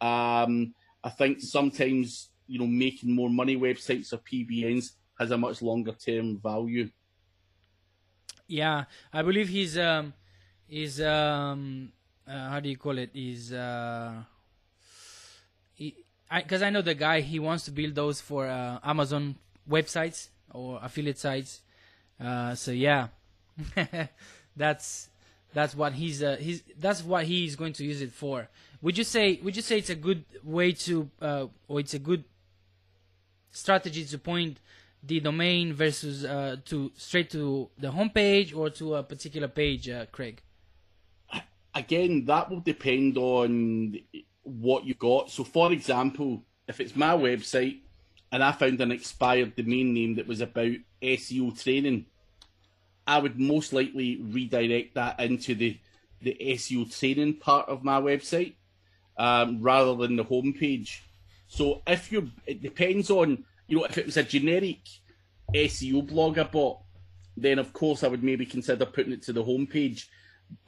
[0.00, 5.62] Um, I think sometimes you know making more money websites or PBNs has a much
[5.62, 6.90] longer term value.
[8.46, 10.12] Yeah, I believe he's um,
[10.68, 11.92] is um,
[12.28, 13.10] uh, how do you call it?
[13.14, 14.22] Is uh,
[15.78, 19.36] because I, I, know the guy he wants to build those for uh, Amazon
[19.68, 21.62] websites or affiliate sites.
[22.20, 23.08] Uh, so yeah,
[24.56, 25.08] that's
[25.54, 28.48] that's what he's uh, he's that's what he's going to use it for.
[28.82, 31.98] Would you say would you say it's a good way to uh, or it's a
[31.98, 32.24] good
[33.52, 34.58] strategy to point
[35.02, 40.06] the domain versus uh, to straight to the homepage or to a particular page, uh,
[40.12, 40.42] Craig?
[41.74, 43.98] Again, that will depend on
[44.42, 45.30] what you got.
[45.30, 47.78] So, for example, if it's my website
[48.30, 52.06] and I found an expired domain name that was about SEO training,
[53.06, 55.78] I would most likely redirect that into the,
[56.20, 58.54] the SEO training part of my website
[59.16, 61.00] um, rather than the homepage.
[61.52, 64.78] So if you, it depends on, you know, if it was a generic
[65.54, 66.78] SEO blog I bought,
[67.36, 70.06] then of course I would maybe consider putting it to the homepage.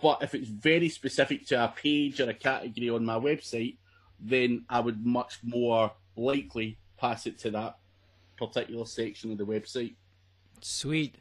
[0.03, 3.79] But if it's very specific to a page or a category on my website,
[4.21, 7.79] then I would much more likely pass it to that
[8.37, 9.95] particular section of the website.
[10.61, 11.15] Sweet.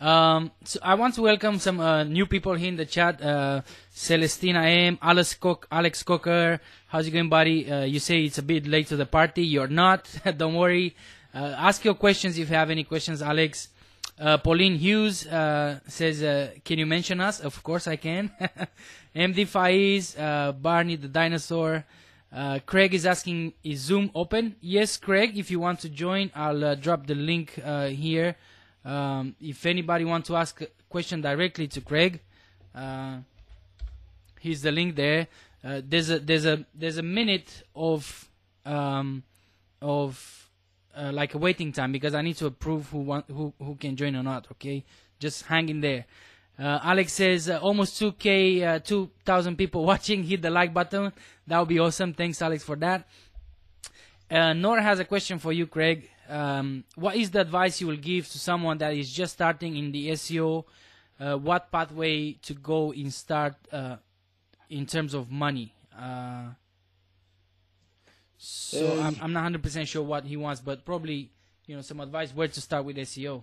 [0.00, 3.22] Um, so I want to welcome some uh, new people here in the chat.
[3.22, 3.60] Uh,
[3.94, 6.58] Celestina M, Alex, Cook, Alex Cocker.
[6.88, 7.70] How's it going, buddy?
[7.70, 9.44] Uh, you say it's a bit late to the party.
[9.44, 10.10] You're not.
[10.38, 10.96] Don't worry.
[11.34, 13.68] Uh, ask your questions if you have any questions, Alex.
[14.18, 16.20] Uh, Pauline Hughes uh, says,
[16.64, 18.30] "Can you mention us?" Of course, I can.
[19.14, 20.16] MD Faiz,
[20.62, 21.84] Barney the dinosaur.
[22.64, 25.36] Craig is asking, "Is Zoom open?" Yes, Craig.
[25.38, 28.36] If you want to join, I'll drop the link here.
[28.84, 32.20] Um, if anybody wants to ask a question directly to Craig,
[32.74, 33.18] uh,
[34.40, 35.28] here's the link there.
[35.62, 38.28] Uh, there's a there's a there's a minute of
[38.64, 39.22] um,
[39.82, 40.48] of
[40.96, 43.96] uh, like a waiting time because I need to approve who want who who can
[43.96, 44.46] join or not.
[44.52, 44.84] Okay,
[45.18, 46.06] just hang in there.
[46.58, 50.22] Uh, Alex says uh, almost 2k, uh, 2,000 people watching.
[50.22, 51.10] Hit the like button.
[51.46, 52.12] That would be awesome.
[52.12, 53.08] Thanks, Alex, for that.
[54.30, 56.10] Nora has a question for you, Craig.
[56.30, 59.90] Um, what is the advice you will give to someone that is just starting in
[59.90, 60.64] the SEO?
[61.18, 63.96] Uh, what pathway to go in start uh,
[64.68, 65.74] in terms of money?
[65.96, 66.50] Uh,
[68.38, 71.30] so Um, I'm, I'm not 100% sure what he wants, but probably
[71.66, 73.42] you know some advice where to start with SEO.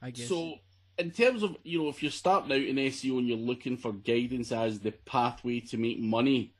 [0.00, 0.28] I guess.
[0.28, 0.54] So,
[0.98, 3.92] in terms of you know, if you're starting out in SEO and you're looking for
[3.92, 6.54] guidance as the pathway to make money,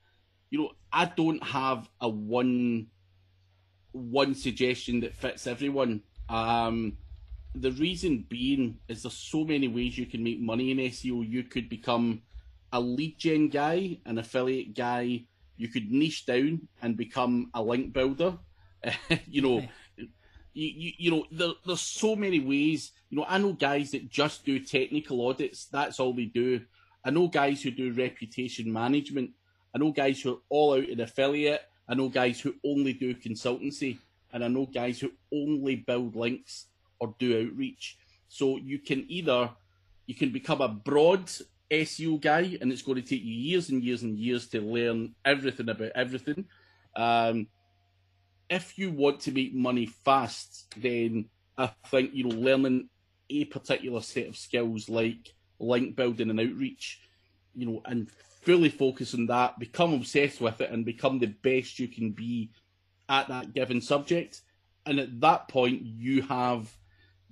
[0.50, 2.86] you know, I don't have a one
[3.92, 6.02] one suggestion that fits everyone.
[6.28, 6.96] Um,
[7.54, 11.28] the reason being is there's so many ways you can make money in SEO.
[11.28, 12.22] You could become
[12.72, 15.24] a lead gen guy, an affiliate guy.
[15.56, 18.38] You could niche down and become a link builder.
[19.26, 19.62] you know,
[19.96, 20.06] you,
[20.54, 22.92] you, you know, there, there's so many ways.
[23.10, 25.66] You know, I know guys that just do technical audits.
[25.66, 26.62] That's all they do.
[27.04, 29.30] I know guys who do reputation management.
[29.74, 31.62] I know guys who are all out in affiliate.
[31.88, 33.98] I know guys who only do consultancy.
[34.32, 36.66] And I know guys who only build links
[36.98, 37.98] or do outreach.
[38.28, 39.50] So you can either,
[40.06, 41.30] you can become a broad
[41.70, 45.14] SEO guy and it's going to take you years and years and years to learn
[45.24, 46.46] everything about everything.
[46.96, 47.48] Um,
[48.48, 52.88] if you want to make money fast, then I think you know learning
[53.30, 57.00] a particular set of skills like link building and outreach,
[57.54, 58.10] you know, and
[58.42, 62.50] fully focus on that, become obsessed with it, and become the best you can be
[63.08, 64.42] at that given subject.
[64.84, 66.70] And at that point, you have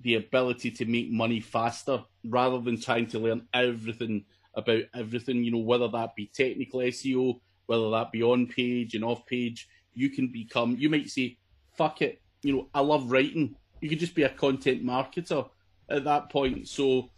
[0.00, 5.50] the ability to make money faster rather than trying to learn everything about everything, you
[5.50, 10.10] know, whether that be technical SEO, whether that be on page and off page, you
[10.10, 11.38] can become, you might say,
[11.76, 13.56] fuck it, you know, I love writing.
[13.80, 15.48] You could just be a content marketer
[15.88, 16.68] at that point.
[16.68, 17.10] So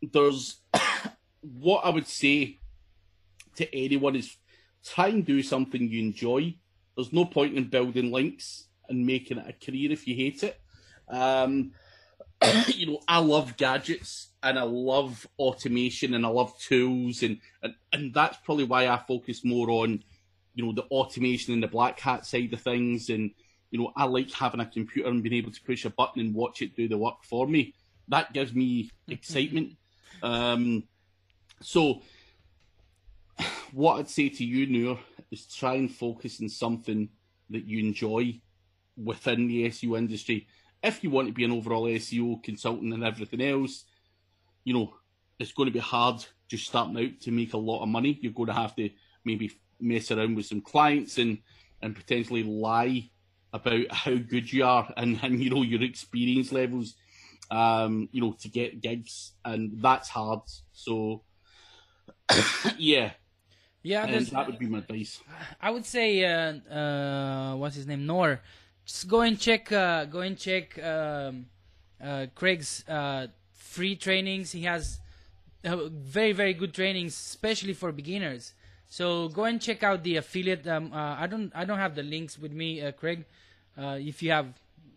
[0.00, 0.60] there's
[1.40, 2.58] what I would say
[3.56, 4.36] to anyone is
[4.84, 6.54] try and do something you enjoy.
[6.96, 10.60] There's no point in building links and making it a career if you hate it.
[11.08, 11.72] Um,
[12.68, 17.74] you know, I love gadgets and I love automation and I love tools and, and,
[17.92, 20.02] and that's probably why I focus more on,
[20.54, 23.08] you know, the automation and the black hat side of things.
[23.08, 23.30] And,
[23.70, 26.34] you know, I like having a computer and being able to push a button and
[26.34, 27.74] watch it do the work for me.
[28.08, 29.76] That gives me excitement.
[30.22, 30.84] Um,
[31.60, 32.02] so
[33.72, 34.98] what I'd say to you, Noor,
[35.30, 37.08] is try and focus on something
[37.50, 38.40] that you enjoy
[38.96, 40.46] within the SEO industry.
[40.82, 43.84] If you want to be an overall SEO consultant and everything else,
[44.64, 44.94] you know,
[45.38, 48.18] it's going to be hard just starting out to make a lot of money.
[48.20, 48.90] You're going to have to
[49.24, 51.38] maybe mess around with some clients and,
[51.80, 53.10] and potentially lie
[53.52, 56.94] about how good you are and, and you know, your experience levels,
[57.50, 59.32] um, you know, to get gigs.
[59.44, 60.40] And that's hard.
[60.72, 61.22] So,
[62.76, 63.12] yeah,
[63.82, 65.20] yeah, and that would be my advice.
[65.60, 68.40] I would say, uh, uh, what's his name, Nor.
[68.84, 69.70] Just go and check.
[69.70, 71.46] Uh, go and check um,
[72.02, 74.52] uh, Craig's uh, free trainings.
[74.52, 75.00] He has
[75.64, 78.54] uh, very very good trainings, especially for beginners.
[78.88, 80.66] So go and check out the affiliate.
[80.66, 83.24] Um, uh, I don't I don't have the links with me, uh, Craig.
[83.78, 84.48] Uh, if you have,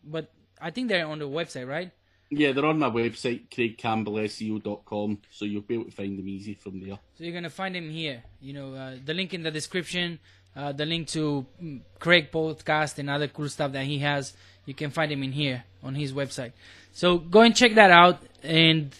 [0.03, 1.91] but I think they're on the website, right?
[2.29, 6.79] Yeah, they're on my website, craigcampbellseo.com, so you'll be able to find them easy from
[6.79, 6.97] there.
[7.17, 8.23] So you're gonna find him here.
[8.41, 10.19] You know, uh, the link in the description,
[10.55, 14.33] uh, the link to mm, Craig podcast and other cool stuff that he has.
[14.65, 16.53] You can find him in here on his website.
[16.91, 18.21] So go and check that out.
[18.41, 18.91] And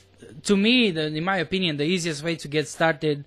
[0.44, 3.26] to me, the, in my opinion, the easiest way to get started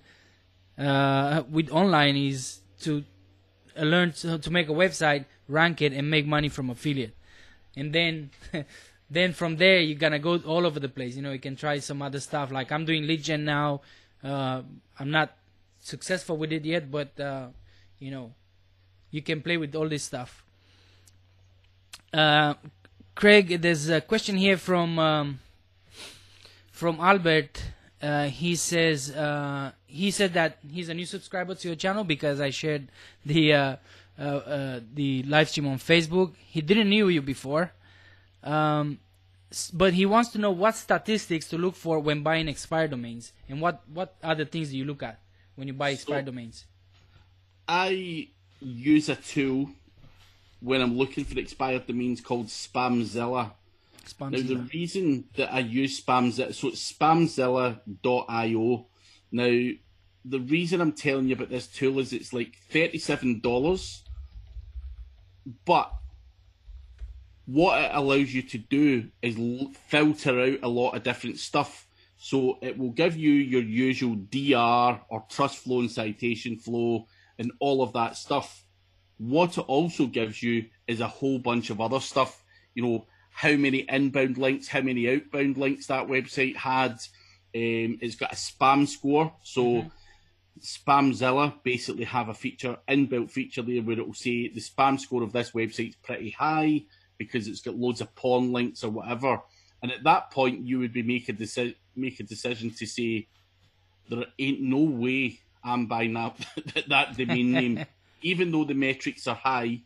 [0.77, 3.03] uh, with online is to
[3.77, 7.15] uh, learn to, to make a website, rank it, and make money from affiliate.
[7.75, 8.31] And then,
[9.09, 11.15] then from there, you're gonna go all over the place.
[11.15, 12.51] You know, you can try some other stuff.
[12.51, 13.81] Like I'm doing lead gen now.
[14.23, 14.61] Uh,
[14.99, 15.35] I'm not
[15.79, 17.47] successful with it yet, but uh,
[17.99, 18.33] you know,
[19.11, 20.43] you can play with all this stuff.
[22.13, 22.53] Uh,
[23.15, 25.39] Craig, there's a question here from um,
[26.71, 27.63] from Albert.
[28.01, 32.39] Uh, he says uh, he said that he's a new subscriber to your channel because
[32.39, 32.87] I shared
[33.25, 33.75] the uh,
[34.17, 36.33] the live stream on Facebook.
[36.47, 37.71] He didn't knew you before,
[38.43, 38.99] um,
[39.73, 43.59] but he wants to know what statistics to look for when buying expired domains and
[43.61, 45.19] what what other things do you look at
[45.55, 46.65] when you buy expired So- domains.
[47.67, 48.29] I
[48.61, 49.69] use a tool
[50.59, 53.51] when I'm looking for expired domains called Spamzilla.
[54.07, 58.87] Spam Now, the reason that I use Spamzilla, so it's spamzilla.io.
[59.31, 59.69] Now,
[60.25, 64.01] the reason I'm telling you about this tool is it's like $37,
[65.65, 65.93] but
[67.51, 69.35] what it allows you to do is
[69.87, 71.87] filter out a lot of different stuff.
[72.17, 77.07] So it will give you your usual DR or trust flow and citation flow
[77.39, 78.65] and all of that stuff.
[79.17, 82.43] What it also gives you is a whole bunch of other stuff.
[82.75, 86.91] You know, how many inbound links, how many outbound links that website had.
[87.55, 89.33] Um, it's got a spam score.
[89.41, 89.89] So
[90.61, 95.23] Spamzilla basically have a feature, inbuilt feature there where it will say the spam score
[95.23, 96.83] of this website's pretty high
[97.19, 99.39] because it's got loads of porn links or whatever.
[99.83, 103.27] And at that point, you would be make a, deci- make a decision to say,
[104.09, 106.35] there ain't no way I'm buying that,
[106.87, 107.85] that domain name.
[108.23, 109.81] Even though the metrics are high,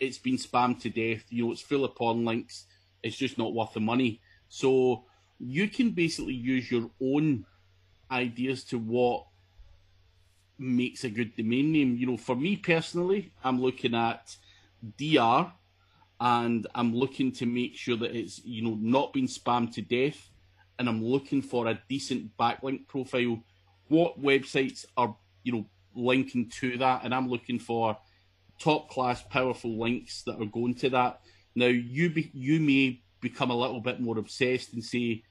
[0.00, 1.24] it's been spammed to death.
[1.28, 2.66] You know, it's full of porn links.
[3.02, 4.20] It's just not worth the money.
[4.48, 5.04] So
[5.38, 7.46] you can basically use your own
[8.10, 9.26] ideas to what
[10.58, 11.96] makes a good domain name.
[11.96, 14.36] You know, for me personally, I'm looking at
[14.98, 15.52] DR
[16.22, 20.30] and I'm looking to make sure that it's, you know, not been spammed to death.
[20.78, 23.42] And I'm looking for a decent backlink profile.
[23.88, 25.66] What websites are, you know,
[25.96, 27.02] linking to that?
[27.02, 27.98] And I'm looking for
[28.60, 31.22] top class, powerful links that are going to that.
[31.56, 35.24] Now, you be, you may become a little bit more obsessed and say,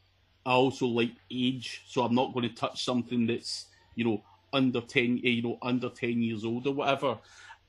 [0.46, 4.82] I also like age, so I'm not going to touch something that's, you know, under
[4.82, 7.18] ten, eh, you know, under ten years old or whatever.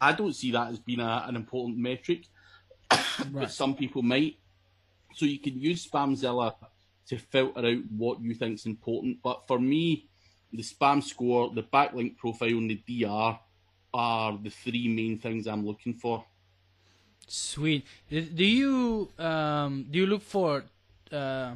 [0.00, 2.24] I don't see that as being a, an important metric,
[3.32, 4.36] but some people might.
[5.14, 6.54] So you can use Spamzilla
[7.08, 9.18] to filter out what you think is important.
[9.22, 10.08] But for me,
[10.52, 13.38] the spam score, the backlink profile, and the DR
[13.94, 16.24] are the three main things I'm looking for.
[17.26, 17.86] Sweet.
[18.10, 20.64] Do do you um, do you look for
[21.10, 21.54] uh,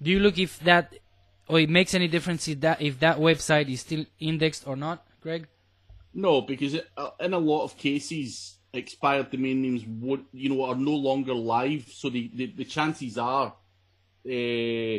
[0.00, 0.94] do you look if that
[1.48, 5.06] or it makes any difference if that if that website is still indexed or not,
[5.20, 5.46] Greg?
[6.14, 10.64] No, because it, uh, in a lot of cases, expired domain names would you know
[10.64, 13.48] are no longer live, so the the, the chances are,
[14.26, 14.98] uh,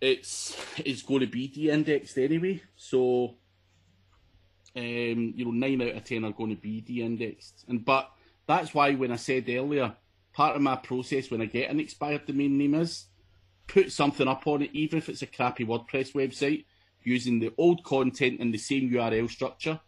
[0.00, 2.62] it's it's going to be de-indexed anyway.
[2.76, 3.36] So,
[4.76, 8.10] um, you know, nine out of ten are going to be de-indexed, and but
[8.46, 9.94] that's why when I said earlier,
[10.32, 13.06] part of my process when I get an expired domain name is
[13.66, 16.64] put something up on it, even if it's a crappy WordPress website,
[17.02, 19.78] using the old content and the same URL structure,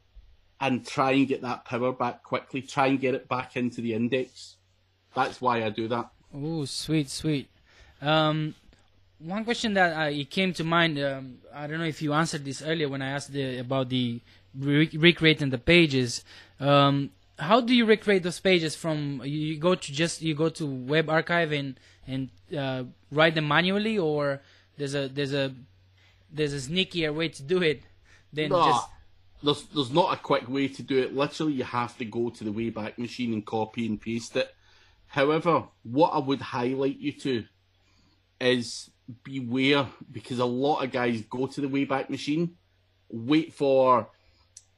[0.63, 2.63] and try and get that power back quickly.
[2.63, 4.57] Try and get it back into the index.
[5.15, 6.09] That's why I do that.
[6.33, 7.49] Oh, sweet, sweet.
[8.01, 8.55] Um,
[9.19, 11.01] one question that uh, it came to mind.
[11.01, 14.21] Um, I don't know if you answered this earlier when I asked the, about the
[14.57, 16.25] re- recreating the pages.
[16.61, 17.11] Um,
[17.41, 21.11] how do you recreate those pages from you go to just you go to web
[21.11, 21.75] archive and
[22.07, 24.41] and uh, write them manually or
[24.77, 25.53] there's a there's a
[26.31, 27.83] there's a sneakier way to do it
[28.33, 28.89] than Nah, just
[29.43, 31.15] there's there's not a quick way to do it.
[31.15, 34.55] Literally, you have to go to the Wayback Machine and copy and paste it.
[35.07, 37.45] However, what I would highlight you to
[38.41, 38.91] is
[39.25, 42.57] beware because a lot of guys go to the Wayback Machine,
[43.09, 44.09] wait for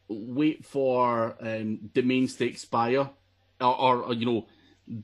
[0.09, 3.09] wait for um, domains to expire,
[3.61, 4.47] or, or, or, you know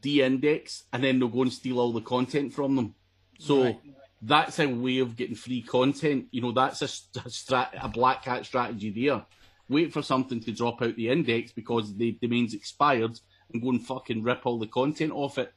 [0.01, 2.95] de-index, and then they'll go and steal all the content from them.
[3.39, 3.81] So Right.
[4.21, 6.27] that's a way of getting free content.
[6.33, 6.85] You know, that's a,
[7.21, 9.25] a, strat- a black hat strategy there.
[9.71, 13.19] Wait for something to drop out the index because the domain's expired
[13.53, 15.53] and go and fucking rip all the content off it.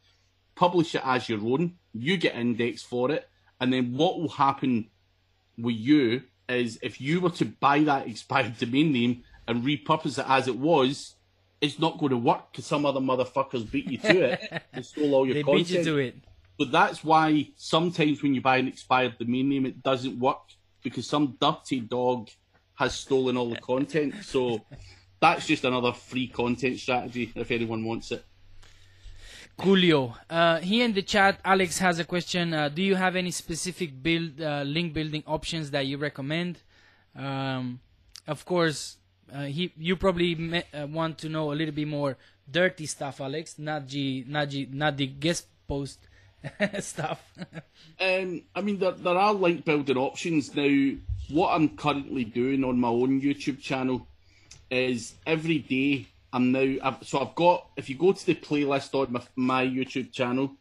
[0.55, 1.73] Publish it as your own.
[1.93, 3.27] You get indexed for it.
[3.59, 4.89] And then what will happen
[5.57, 10.25] with you is if you were to buy that expired domain name and repurpose it
[10.29, 11.15] as it was,
[11.59, 15.15] it's not going to work because some other motherfuckers beat you to it and stole
[15.15, 15.67] all your they content.
[15.67, 16.15] beat you to it
[16.59, 20.41] But that's why sometimes when you buy an expired domain name, it doesn't work
[20.83, 22.29] because some dirty dog
[22.75, 24.15] has stolen all the content.
[24.23, 24.61] So
[25.19, 28.25] that's just another free content strategy if anyone wants it.
[29.57, 30.15] Coolio.
[30.29, 32.53] Uh, here in the chat, Alex has a question.
[32.53, 36.59] Uh, do you have any specific build uh, link building options that you recommend?
[37.15, 37.79] Um,
[38.27, 38.97] of course,
[39.31, 42.17] uh, he you probably uh, want to know a little bit more
[42.49, 45.99] dirty stuff, Alex, not the not the not the guest post
[46.79, 47.23] stuff.
[47.99, 50.95] Um, I mean, there, there are link building options now.
[51.29, 54.07] What I'm currently doing on my own YouTube channel
[54.69, 56.75] is every day I'm now.
[56.83, 57.69] I've, so I've got.
[57.77, 60.53] If you go to the playlist on my, my YouTube channel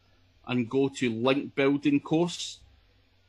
[0.46, 2.60] and go to link building course,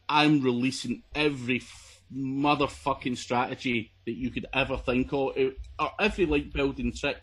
[0.09, 6.25] I'm releasing every f- motherfucking strategy that you could ever think of, eh, or every
[6.25, 7.21] link building trick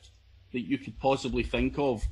[0.52, 2.02] that you could possibly think of.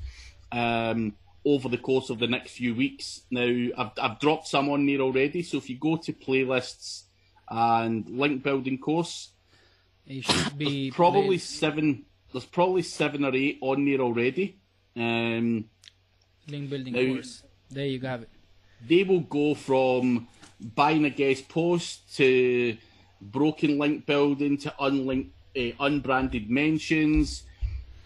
[0.51, 1.15] Um,
[1.45, 3.21] over the course of the next few weeks.
[3.31, 7.03] Now, I've, I've dropped some on there already, so if you go to playlists
[7.49, 9.29] and link building course,
[10.05, 12.05] it should be probably played- seven.
[12.31, 14.59] There's probably seven or eight on there already.
[14.95, 15.65] Um,
[16.47, 17.43] link building now- course.
[17.71, 18.29] There you have it.
[18.87, 20.27] they will go from
[20.75, 22.75] buying a guest post to
[23.21, 27.43] broken link building to unlinked, uh, unbranded mentions,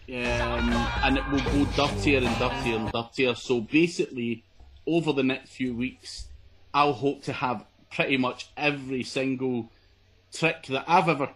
[0.08, 0.70] um,
[1.02, 3.34] and it will go dirtier and dirtier and dirtier.
[3.34, 4.44] So basically,
[4.86, 6.26] over the next few weeks,
[6.72, 9.70] I'll hope to have pretty much every single
[10.32, 11.30] trick that I've ever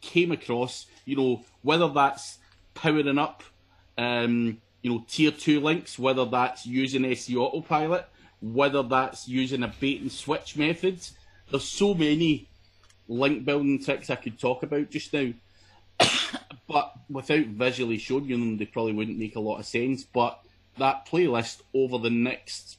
[0.00, 0.86] came across.
[1.04, 2.38] You know, whether that's
[2.74, 3.42] powering up,
[3.98, 8.06] um, you know, tier two links, whether that's using SEO autopilot,
[8.40, 11.00] whether that's using a bait and switch method.
[11.50, 12.48] There's so many
[13.06, 15.32] link building tricks I could talk about just now.
[16.66, 20.04] but without visually showing you them, they probably wouldn't make a lot of sense.
[20.04, 20.40] But
[20.78, 22.78] that playlist over the next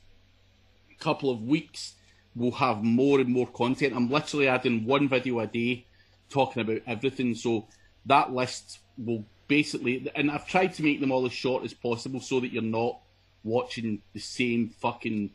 [1.00, 1.94] couple of weeks
[2.36, 3.96] will have more and more content.
[3.96, 5.86] I'm literally adding one video a day
[6.30, 7.36] talking about everything.
[7.36, 7.68] So
[8.06, 12.20] that list will basically, and I've tried to make them all as short as possible
[12.20, 13.00] so that you're not
[13.44, 15.30] watching the same fucking,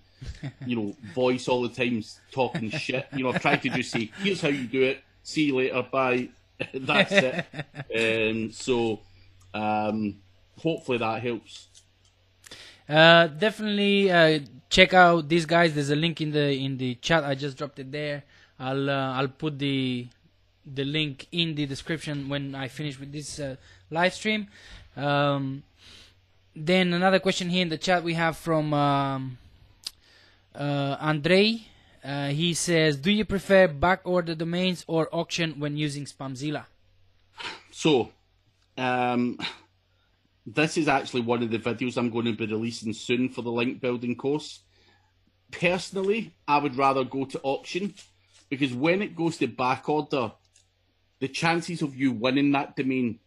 [0.66, 3.07] you know, voice all the time talking shit.
[3.14, 5.03] You know, I've tried to just say, here's how you do it.
[5.22, 5.82] See you later.
[5.90, 6.30] Bye.
[6.74, 8.32] That's it.
[8.32, 9.00] Um, so
[9.54, 10.16] um,
[10.58, 11.68] hopefully that helps.
[12.88, 15.74] Uh, definitely uh, check out these guys.
[15.74, 17.24] There's a link in the in the chat.
[17.24, 18.24] I just dropped it there.
[18.58, 20.08] I'll uh, I'll put the
[20.66, 23.56] the link in the description when I finish with this uh,
[23.90, 24.48] live stream.
[24.96, 25.62] Um,
[26.54, 29.38] then another question here in the chat we have from um,
[30.54, 31.69] uh, Andrei.
[32.03, 36.64] Uh, he says, "Do you prefer back order domains or auction when using Spamzilla?"
[37.70, 38.12] So,
[38.76, 39.38] um,
[40.46, 43.53] this is actually one of the videos I'm going to be releasing soon for the
[43.53, 44.61] link building course.
[45.51, 47.94] Personally, I would rather go to auction
[48.48, 50.32] because when it goes to back order,
[51.20, 53.20] the chances of you winning that domain,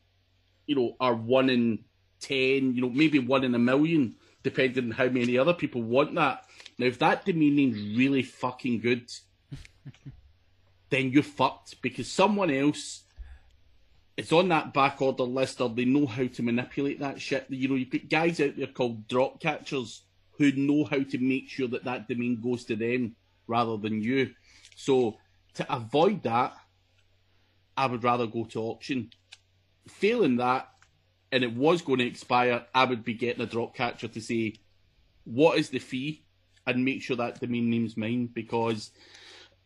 [0.65, 1.85] you know, are one in
[2.19, 6.15] ten, you know, maybe one in a million, depending on how many other people want
[6.15, 6.45] that.
[6.77, 9.09] Now, if that domain name's really fucking good,
[10.89, 13.03] then you're fucked because someone else
[14.15, 17.45] is on that back order list or they know how to manipulate that shit.
[17.49, 20.03] You know, you've got guys out there called drop catchers
[20.37, 23.15] who know how to make sure that that domain goes to them
[23.47, 24.31] rather than you.
[24.75, 25.17] So
[25.55, 26.53] to avoid that,
[27.75, 29.11] I would rather go to auction.
[29.87, 30.69] Failing that,
[31.31, 34.55] and it was going to expire, I would be getting a drop catcher to say,
[35.23, 36.23] what is the fee?
[36.65, 38.91] And make sure that domain name's mine because,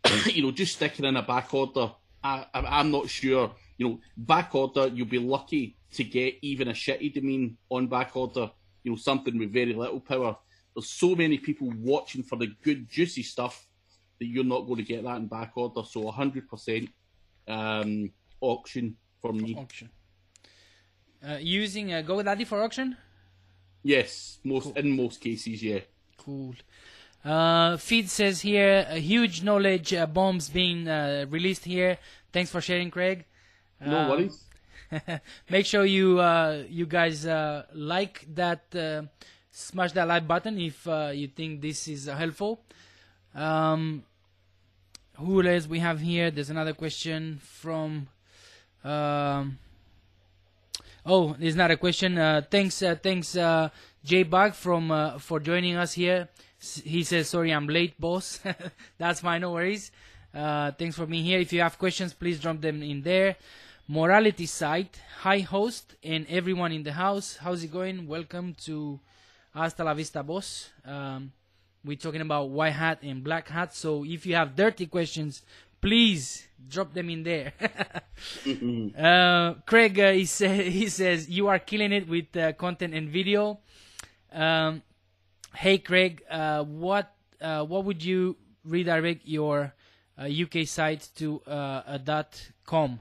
[0.26, 1.92] you know, just sticking in a back order,
[2.24, 3.52] I, I, I'm not sure.
[3.78, 8.16] You know, back order, you'll be lucky to get even a shitty domain on back
[8.16, 8.50] order,
[8.84, 10.36] you know, something with very little power.
[10.76, 13.68] There's so many people watching for the good, juicy stuff
[14.20, 15.84] that you're not going to get that in back order.
[15.84, 16.90] So 100%
[17.48, 19.56] um, auction for me.
[19.56, 19.90] Auction.
[21.28, 22.96] Uh, using uh, GoDaddy for auction?
[23.84, 25.80] Yes, most in most cases, yeah.
[26.28, 26.56] Cool.
[27.24, 31.98] Uh, Feed says here, a huge knowledge uh, bombs being uh, released here.
[32.34, 33.24] Thanks for sharing, Craig.
[33.80, 34.44] No Um, worries.
[35.50, 39.04] Make sure you uh, you guys uh, like that, uh,
[39.52, 42.60] smash that like button if uh, you think this is uh, helpful.
[43.34, 44.04] Um,
[45.16, 46.30] who else we have here?
[46.30, 48.10] There's another question from.
[48.84, 49.60] Um,
[51.06, 52.18] oh, there's not a question.
[52.18, 53.36] Uh, thanks, uh, thanks,
[54.08, 56.30] uh, J Bug from uh, for joining us here.
[56.84, 58.40] He says, "Sorry, I'm late, boss."
[58.98, 59.92] That's fine, no worries.
[60.34, 61.40] Uh, thanks for being here.
[61.40, 63.36] If you have questions, please drop them in there.
[63.88, 67.38] Morality site, hi host, and everyone in the house.
[67.38, 68.08] How's it going?
[68.08, 69.00] Welcome to
[69.54, 70.70] Hasta la Vista, boss.
[70.86, 71.32] Um,
[71.84, 73.74] we're talking about white hat and black hat.
[73.74, 75.42] So if you have dirty questions,
[75.82, 77.54] please drop them in there.
[78.98, 83.10] uh, Craig, uh, he, say, he says you are killing it with uh, content and
[83.10, 83.60] video.
[84.32, 84.82] Um,
[85.56, 89.74] hey, Craig, uh, what uh, what would you redirect your
[90.18, 93.00] uh, UK site to uh, a dot .com?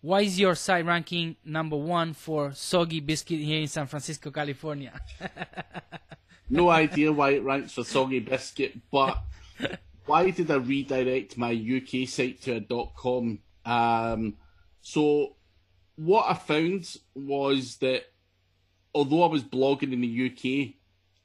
[0.00, 4.92] Why is your site ranking number one for soggy biscuit here in San Francisco, California?
[6.48, 9.18] No idea why it ranks for soggy biscuit, but
[10.06, 13.40] why did I redirect my UK site to a .com?
[13.64, 14.36] Um,
[14.80, 15.34] so
[15.96, 18.04] what I found was that
[18.96, 20.74] although I was blogging in the UK,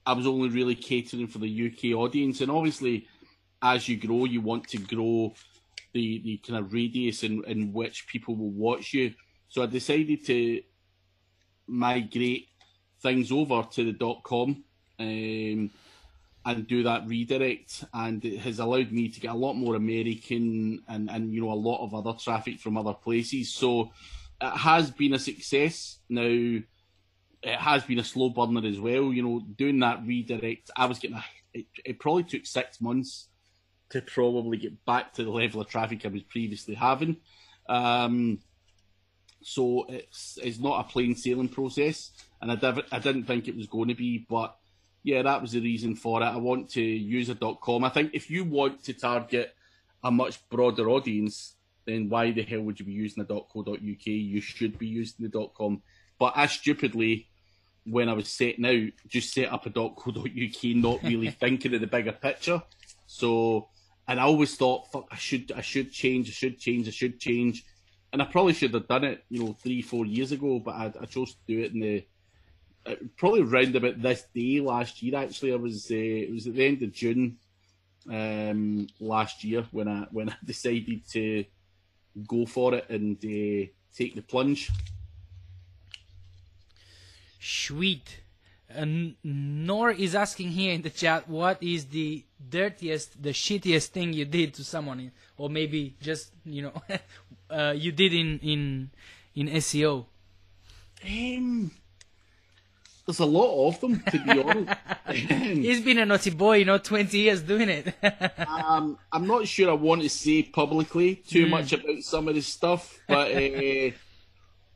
[0.06, 3.08] I was only really catering for the UK audience, and obviously,
[3.62, 5.34] as you grow, you want to grow
[5.94, 9.14] the the kind of radius in, in which people will watch you.
[9.48, 10.62] So I decided to
[11.68, 12.48] migrate
[13.02, 14.64] things over to the dot com
[15.00, 15.72] um,
[16.46, 20.82] and do that redirect, and it has allowed me to get a lot more American
[20.90, 23.54] and and you know a lot of other traffic from other places.
[23.54, 23.92] So
[24.42, 26.00] it has been a success.
[26.10, 26.60] Now
[27.44, 29.12] it has been a slow burner as well.
[29.12, 33.28] You know, doing that redirect, I was getting a, it, it probably took six months
[33.90, 37.18] to probably get back to the level of traffic I was previously having.
[37.68, 38.40] Um,
[39.42, 42.12] so it's it's not a plain sailing process,
[42.42, 44.56] and I, div- I didn't think it was going to be, but
[45.04, 46.26] yeah, that was the reason for it.
[46.26, 47.84] I want to use a .com.
[47.84, 49.56] I think if you want to target
[50.04, 54.06] a much broader audience, then why the hell would you be using a .co.uk?
[54.06, 55.82] You should be using the .com.
[56.20, 57.31] But I stupidly,
[57.86, 61.88] when I was setting out, just set up a .co.uk, not really thinking of the
[61.88, 62.62] bigger picture.
[63.08, 63.70] So,
[64.08, 67.20] and I always thought, fuck, I should, I should change, I should change, I should
[67.20, 67.66] change,
[68.14, 70.60] and I probably should have done it, you know, three, four years ago.
[70.60, 72.06] But I, I chose to do it in the
[72.86, 75.16] uh, probably round about this day last year.
[75.16, 77.38] Actually, I was, uh, it was at the end of June
[78.10, 81.46] um, last year when I when I decided to
[82.28, 84.70] go for it and uh, take the plunge.
[87.42, 88.22] Sweet.
[88.74, 88.86] Uh,
[89.24, 94.26] Nor is asking here in the chat what is the dirtiest, the shittiest thing you
[94.26, 96.74] did to someone, or maybe just you know
[97.50, 98.92] uh, you did in in
[99.36, 100.06] in SEO.
[101.04, 101.72] Um,
[103.06, 104.78] there's a lot of them, to be honest.
[105.10, 107.94] He's been a naughty boy, you know, twenty years doing it.
[108.48, 112.48] um, I'm not sure I want to say publicly too much about some of this
[112.48, 113.92] stuff, but uh,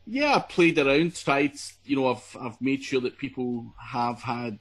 [0.05, 1.53] yeah, I played around, tried.
[1.83, 4.59] You know, I've I've made sure that people have had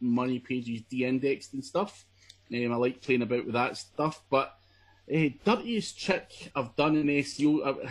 [0.00, 2.04] money pages de-indexed and stuff.
[2.52, 4.56] Um, I like playing about with that stuff, but
[5.12, 7.66] uh, dirtiest trick I've done in SEO.
[7.66, 7.88] Uh,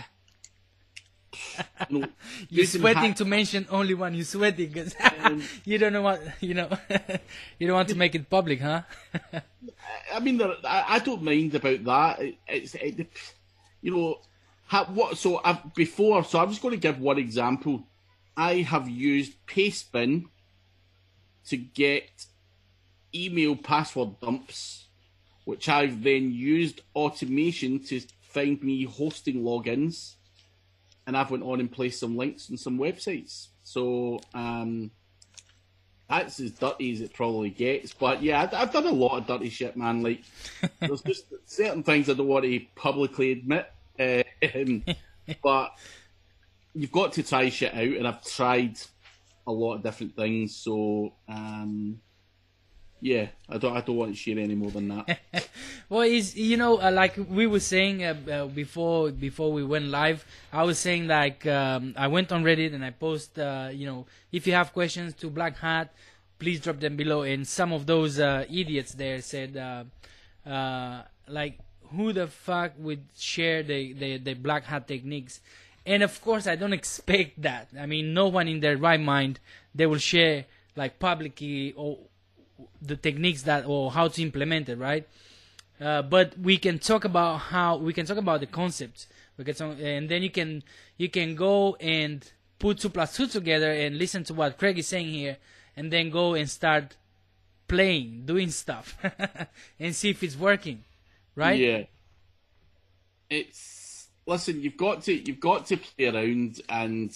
[1.89, 2.07] you know,
[2.49, 4.13] You're sweating hack- to mention only one.
[4.13, 6.69] You're sweating because Um, you don't know what you know.
[7.59, 8.81] you don't want to make it public, huh?
[10.13, 12.19] I mean, there, I, I don't mind about that.
[12.21, 13.07] It, it's, it,
[13.81, 14.19] you know,
[14.71, 15.17] ha, what?
[15.17, 16.23] So I've before.
[16.23, 17.83] So I'm just going to give one example.
[18.37, 20.23] I have used Pastebin
[21.47, 22.25] to get
[23.13, 24.87] email password dumps,
[25.43, 30.15] which I've then used automation to find me hosting logins,
[31.05, 33.49] and I've went on and placed some links on some websites.
[33.63, 34.91] So um,
[36.07, 37.93] that's as dirty as it probably gets.
[37.93, 40.01] But yeah, I've done a lot of dirty shit, man.
[40.01, 40.21] Like,
[40.79, 43.69] there's just certain things I don't want to publicly admit.
[44.55, 44.83] Um,
[45.43, 45.71] but
[46.73, 48.79] you've got to try shit out, and I've tried
[49.47, 50.55] a lot of different things.
[50.55, 51.99] So, um,
[52.99, 55.19] yeah, I don't, I don't want to share any more than that.
[55.89, 59.87] Well, is you know, uh, like we were saying uh, uh, before before we went
[59.87, 63.85] live, I was saying like um, I went on Reddit and I post, uh, you
[63.85, 65.91] know, if you have questions to Black Hat,
[66.41, 67.21] please drop them below.
[67.21, 71.59] And some of those uh, idiots there said, uh, uh, like,
[71.95, 75.41] who the fuck would share the, the the Black Hat techniques?
[75.85, 77.69] And of course, I don't expect that.
[77.79, 79.39] I mean, no one in their right mind
[79.73, 81.97] they will share like publicly or
[82.81, 85.07] the techniques that or how to implement it, right?
[85.79, 89.07] Uh, but we can talk about how we can talk about the concepts.
[89.37, 90.63] We can talk, and then you can
[90.97, 92.29] you can go and
[92.59, 95.37] put two plus two together and listen to what Craig is saying here,
[95.75, 96.95] and then go and start
[97.67, 98.97] playing, doing stuff,
[99.79, 100.83] and see if it's working,
[101.35, 101.59] right?
[101.59, 101.83] Yeah.
[103.29, 107.15] It's listen, you've got to you've got to play around and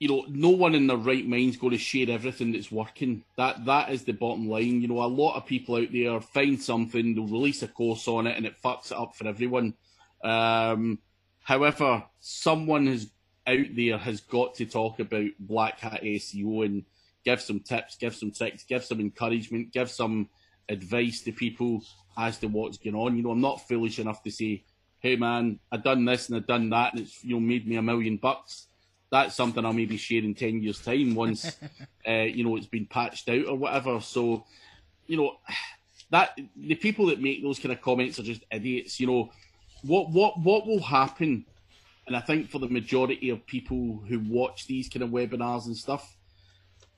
[0.00, 3.22] you know, no one in their right mind's going to share everything that's working.
[3.36, 4.80] That that is the bottom line.
[4.80, 8.26] You know, a lot of people out there find something, they'll release a course on
[8.26, 9.74] it, and it fucks it up for everyone.
[10.24, 11.00] Um,
[11.42, 13.10] however, someone has
[13.46, 16.84] out there has got to talk about black hat SEO and
[17.24, 20.30] give some tips, give some tricks, give some encouragement, give some
[20.70, 21.82] advice to people
[22.20, 23.16] as to what's going on.
[23.16, 24.64] You know, I'm not foolish enough to say,
[24.98, 27.76] "Hey, man, I done this and I done that, and it's you know made me
[27.76, 28.66] a million bucks."
[29.10, 31.56] That's something I'll maybe share in ten years' time once
[32.08, 34.00] uh, you know it's been patched out or whatever.
[34.00, 34.44] So,
[35.06, 35.36] you know,
[36.10, 39.00] that the people that make those kind of comments are just idiots.
[39.00, 39.32] You know,
[39.82, 41.46] what what what will happen?
[42.06, 45.76] And I think for the majority of people who watch these kind of webinars and
[45.76, 46.16] stuff,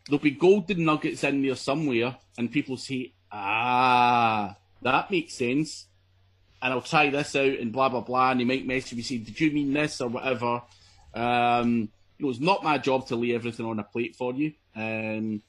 [0.08, 5.86] there'll be golden nuggets in there somewhere, and people say, "Ah, that makes sense."
[6.60, 8.30] And I'll try this out, and blah blah blah.
[8.30, 10.62] And they might message me saying, "Did you mean this or whatever?"
[11.14, 14.52] Um, you know, it's not my job to lay everything on a plate for you.
[14.76, 15.42] Um,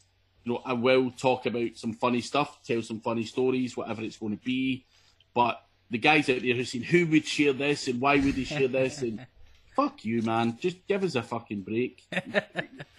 [0.43, 4.17] you know, I will talk about some funny stuff, tell some funny stories, whatever it's
[4.17, 4.85] going to be.
[5.33, 8.43] But the guys out there who saying who would share this and why would they
[8.43, 9.25] share this and
[9.75, 12.03] fuck you, man, just give us a fucking break.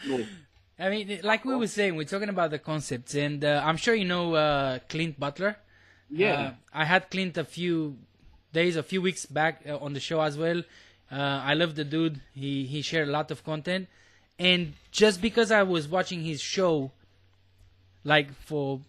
[0.07, 0.24] know,
[0.78, 3.95] I mean, like we were saying, we're talking about the concepts, and uh, I'm sure
[3.95, 5.57] you know uh, Clint Butler.
[6.11, 7.96] Yeah, Uh, I had Clint a few
[8.52, 10.62] days, a few weeks back uh, on the show as well.
[11.11, 12.20] Uh, I love the dude.
[12.34, 13.88] He he shared a lot of content,
[14.38, 16.90] and just because I was watching his show,
[18.05, 18.80] like for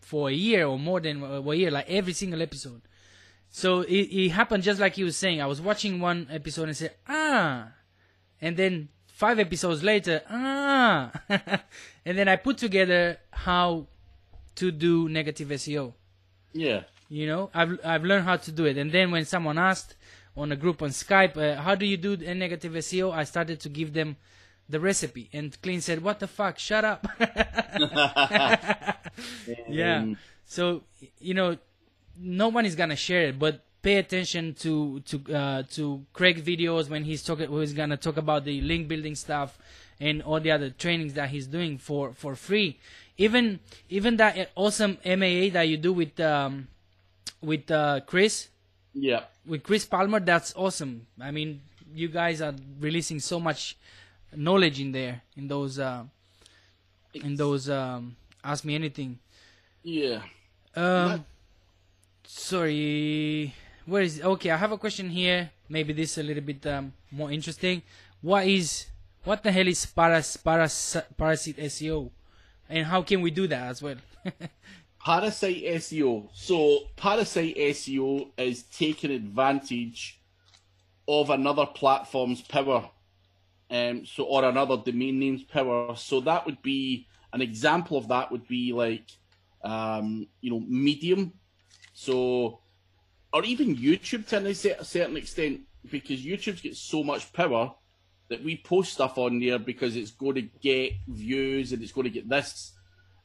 [0.00, 2.80] for a year or more than a year, like every single episode.
[3.50, 5.40] So it, it happened just like he was saying.
[5.40, 7.68] I was watching one episode and said, ah,
[8.40, 11.12] and then five episodes later, ah,
[12.04, 13.86] and then I put together how
[14.56, 15.92] to do negative SEO.
[16.54, 16.84] Yeah.
[17.10, 18.78] You know, I've I've learned how to do it.
[18.78, 19.96] And then when someone asked
[20.36, 23.12] on a group on Skype, uh, how do you do a negative SEO?
[23.12, 24.16] I started to give them
[24.68, 26.58] the recipe, and Clint said, "What the fuck?
[26.58, 27.06] Shut up."
[29.68, 30.06] yeah.
[30.46, 30.82] So
[31.20, 31.58] you know,
[32.18, 36.88] no one is gonna share it, but pay attention to to uh, to Craig videos
[36.88, 37.50] when he's talking.
[37.50, 39.58] When he's gonna talk about the link building stuff
[40.00, 42.78] and all the other trainings that he's doing for for free.
[43.16, 46.68] Even even that awesome AMA that you do with um,
[47.40, 48.48] with uh, Chris
[48.94, 49.24] yeah.
[49.46, 51.06] with Chris Palmer, that's awesome.
[51.20, 51.60] I mean,
[51.94, 53.76] you guys are releasing so much
[54.34, 56.04] knowledge in there in those uh,
[57.12, 59.18] in those um, ask me anything.
[59.82, 60.22] Yeah.
[60.74, 61.24] Um,
[62.24, 63.54] sorry,
[63.86, 64.50] where is okay?
[64.50, 65.50] I have a question here.
[65.68, 67.82] Maybe this is a little bit um, more interesting.
[68.22, 68.86] What is
[69.24, 72.10] what the hell is paras, paras, parasite SEO,
[72.68, 73.96] and how can we do that as well?
[75.04, 76.28] Parasite SEO.
[76.32, 80.18] So, Parasite SEO is taking advantage
[81.06, 82.88] of another platform's power,
[83.70, 85.94] um, so or another domain name's power.
[85.96, 89.10] So that would be an example of that would be like,
[89.62, 91.34] um, you know, Medium.
[91.92, 92.60] So,
[93.32, 95.60] or even YouTube to a certain extent,
[95.90, 97.74] because YouTube's got so much power
[98.34, 102.06] that we post stuff on there because it's going to get views and it's going
[102.06, 102.72] to get this.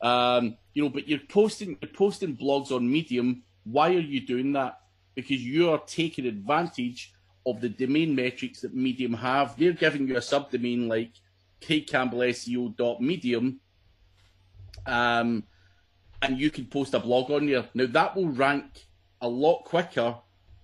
[0.01, 3.41] Um, you know, but you're posting you're posting blogs on Medium.
[3.63, 4.79] Why are you doing that?
[5.15, 7.11] Because you are taking advantage
[7.43, 9.57] of the domain metrics that Medium have.
[9.57, 11.13] They're giving you a subdomain like
[11.61, 13.59] kcampbellseo.medium,
[14.85, 15.43] um,
[16.21, 17.65] and you can post a blog on there.
[17.73, 18.85] Now that will rank
[19.21, 20.17] a lot quicker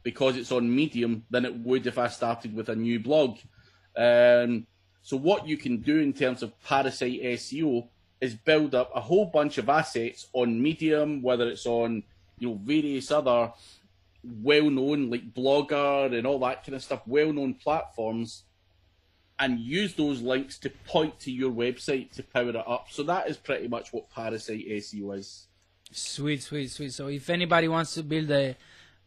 [0.04, 3.40] because it's on Medium than it would if I started with a new blog.
[3.98, 4.68] Um,
[5.02, 7.88] so what you can do in terms of Parasite SEO
[8.22, 12.04] is build up a whole bunch of assets on Medium, whether it's on
[12.40, 13.52] you know various other
[14.42, 18.44] well-known like Blogger and all that kind of stuff, well-known platforms,
[19.40, 22.88] and use those links to point to your website to power it up.
[22.90, 25.48] So that is pretty much what Parasite SEO is.
[25.92, 26.94] Sweet, sweet, sweet.
[26.94, 28.56] So if anybody wants to build a,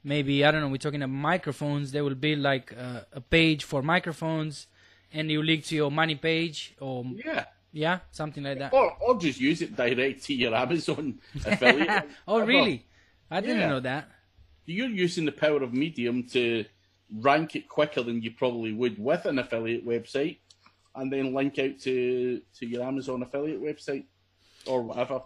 [0.04, 1.92] maybe I don't know, we're talking about microphones.
[1.92, 4.66] They will build like a, a page for microphones,
[5.12, 7.44] and you link to your money page or Yeah.
[7.72, 8.72] yeah, something like that.
[8.72, 12.08] Or, or just use it direct to your Amazon affiliate.
[12.26, 12.86] oh, really?
[13.30, 13.68] I didn't Yeah.
[13.68, 14.08] know that.
[14.66, 16.64] You're using the power of Medium to
[17.20, 20.38] rank it quicker than you probably would with an affiliate website,
[20.94, 24.04] and then link out to to your Amazon affiliate website
[24.66, 25.22] or whatever.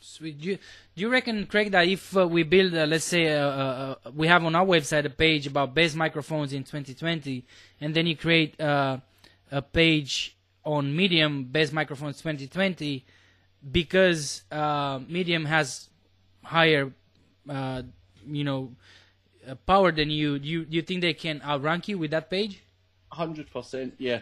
[0.00, 0.40] Sweet.
[0.40, 3.94] Do you, do you reckon, Craig, that if uh, we build, uh, let's say, uh,
[4.16, 7.44] we have on our website a page about best microphones in 2020,
[7.80, 8.96] and then you create uh,
[9.52, 13.04] a page on Medium, best microphones 2020,
[13.70, 15.90] because uh, Medium has
[16.42, 16.92] higher,
[17.48, 17.82] uh,
[18.26, 18.72] you know,
[19.46, 22.62] uh, power than you, do you, you think they can outrank you with that page?
[23.10, 24.20] Hundred percent, yeah.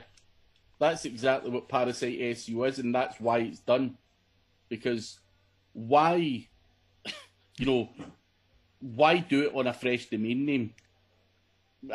[0.78, 3.97] That's exactly what Parasite SEO is, and that's why it's done.
[4.68, 5.20] Because
[5.74, 6.49] why,
[7.59, 7.89] you know,
[8.81, 10.74] why do it on a fresh domain name?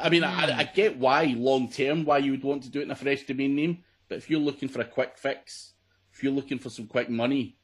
[0.01, 2.83] I mean, I, I get why long term why you would want to do it
[2.83, 5.73] in a fresh domain name, but if you're looking for a quick fix,
[6.13, 7.57] if you're looking for some quick money,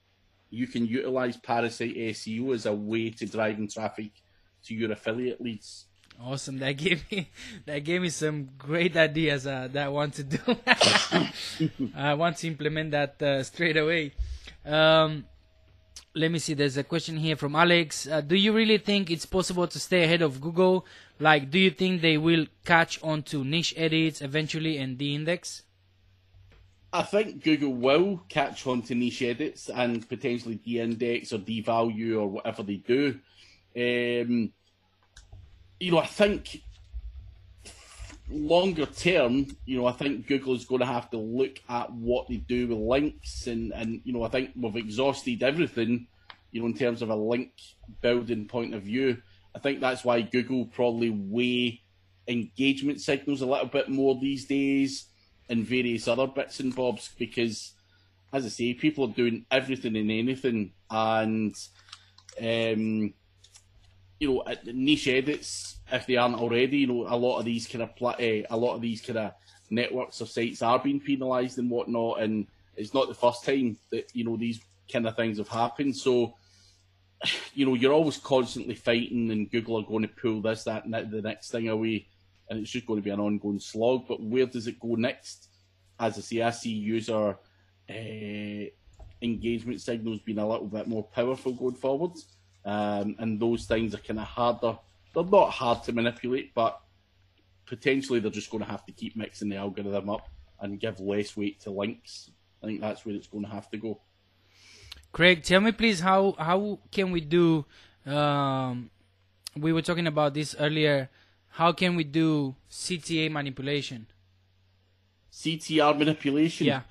[0.50, 4.12] you can utilize Parasite SEO as a way to driving traffic
[4.66, 5.86] to your affiliate leads.
[6.20, 6.60] Awesome.
[6.60, 7.32] That gave me
[7.66, 10.40] that gave me some great ideas uh, that I want to do.
[11.96, 14.14] I want to implement that uh, straight away.
[14.66, 15.26] Um,
[16.14, 16.54] let me see.
[16.54, 18.08] There's a question here from Alex.
[18.08, 20.86] Uh, do you really think it's possible to stay ahead of Google?
[21.20, 25.64] Like, do you think they will catch on to niche edits eventually and de-index?
[26.94, 32.28] I think Google will catch on to niche edits and potentially de-index or devalue or
[32.28, 33.20] whatever they do.
[33.76, 34.52] Um,
[35.80, 36.62] you know, I think
[38.32, 42.28] longer term, you know, I think Google is going to have to look at what
[42.28, 46.08] they do with links, and and you know, I think we've exhausted everything,
[46.52, 47.52] you know, in terms of a link
[48.02, 49.22] building point of view.
[49.56, 51.82] I think that's why Google probably weigh
[52.28, 55.06] engagement signals a little bit more these days
[55.50, 57.74] and various other bits and bobs because,
[58.32, 61.56] as I say, people are doing everything and anything, and
[62.42, 63.14] um,
[64.22, 66.78] you know, niche edits if they aren't already.
[66.78, 69.34] You know, a lot of these kind of uh, a lot of these kind of
[69.72, 72.46] networks or sites are being penalised and whatnot, and
[72.78, 74.62] it's not the first time that you know these
[74.94, 75.98] kind of things have happened.
[75.98, 76.36] So
[77.56, 80.94] you know, you're always constantly fighting, and Google are going to pull this, that, and
[80.94, 82.08] the next thing away,
[82.48, 84.08] and it's just going to be an ongoing slog.
[84.08, 85.50] But where does it go next?
[86.00, 87.38] As I say, I see user
[87.90, 88.66] uh,
[89.24, 92.28] engagement signals being a little bit more powerful going forwards,
[92.66, 94.78] um, and those things are kind of harder.
[95.14, 96.80] They're not hard to manipulate, but
[97.66, 100.28] potentially they're just going to have to keep mixing the algorithm up
[100.60, 102.30] and give less weight to links.
[102.62, 104.00] I think that's where it's going to have to go.
[105.12, 107.66] Craig, tell me please how how can we do?
[108.06, 108.90] Um,
[109.58, 111.10] we were talking about this earlier.
[111.50, 114.08] How can we do CTA manipulation?
[115.34, 116.68] CTR manipulation.
[116.68, 116.82] Yeah,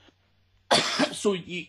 [1.12, 1.66] so you, you,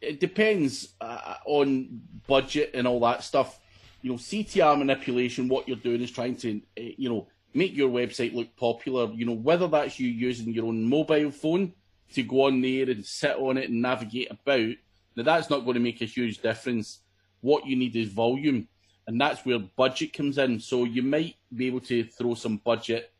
[0.00, 3.58] it depends uh, on budget and all that stuff.
[4.02, 5.48] You know, CTR manipulation.
[5.48, 9.10] What you're doing is trying to, uh, you know, make your website look popular.
[9.12, 11.72] You know, whether that's you using your own mobile phone
[12.12, 14.74] to go on there and sit on it and navigate about.
[15.16, 17.00] Now that's not going to make a huge difference.
[17.40, 18.68] What you need is volume,
[19.06, 20.60] and that's where budget comes in.
[20.60, 23.12] So you might be able to throw some budget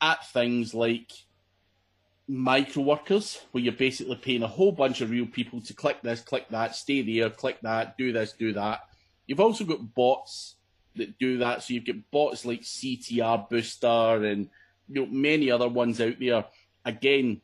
[0.00, 1.12] at things like
[2.28, 6.20] micro workers, where you're basically paying a whole bunch of real people to click this,
[6.20, 8.80] click that, stay there, click that, do this, do that.
[9.26, 10.56] You've also got bots
[10.96, 11.62] that do that.
[11.62, 14.48] So you've got bots like CTR Booster and
[14.88, 16.44] you know many other ones out there.
[16.84, 17.40] Again,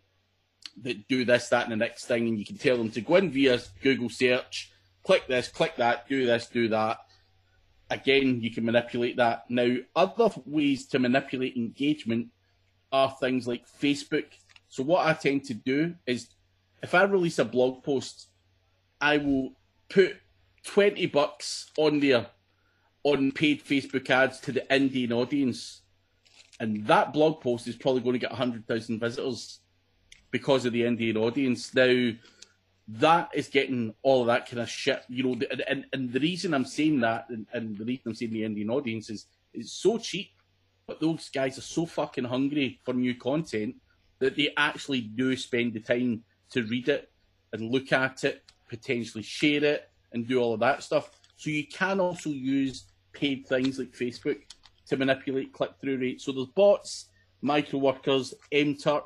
[0.82, 3.16] that do this, that, and the next thing, and you can tell them to go
[3.16, 4.72] in via Google search,
[5.02, 6.98] click this, click that, do this, do that.
[7.90, 9.44] Again, you can manipulate that.
[9.50, 12.28] Now, other ways to manipulate engagement
[12.90, 14.26] are things like Facebook.
[14.72, 16.28] So, what I tend to do is
[16.82, 18.28] if I release a blog post,
[19.02, 19.50] I will
[19.90, 20.16] put
[20.64, 22.28] 20 bucks on there
[23.04, 25.82] on paid Facebook ads to the Indian audience.
[26.58, 29.58] And that blog post is probably going to get 100,000 visitors
[30.30, 31.74] because of the Indian audience.
[31.74, 32.12] Now,
[32.88, 35.46] that is getting all of that kind of shit, you know.
[35.50, 38.44] And, and, and the reason I'm saying that, and, and the reason I'm saying the
[38.44, 40.30] Indian audience is it's so cheap,
[40.86, 43.74] but those guys are so fucking hungry for new content
[44.22, 47.10] that they actually do spend the time to read it
[47.52, 51.10] and look at it, potentially share it, and do all of that stuff.
[51.36, 54.38] So you can also use paid things like Facebook
[54.86, 56.24] to manipulate click through rates.
[56.24, 57.08] So there's bots,
[57.40, 59.02] micro workers, MTurk,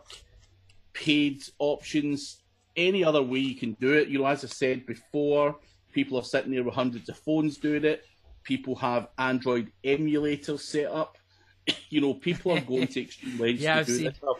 [0.93, 2.43] paid options,
[2.77, 4.09] any other way you can do it.
[4.09, 5.57] You know, as I said before,
[5.95, 8.05] people are sitting there with hundreds of phones doing it.
[8.43, 11.17] People have Android emulators set up.
[11.89, 14.37] you know, people are going to extreme lengths Yeah, to I've do seen- this stuff.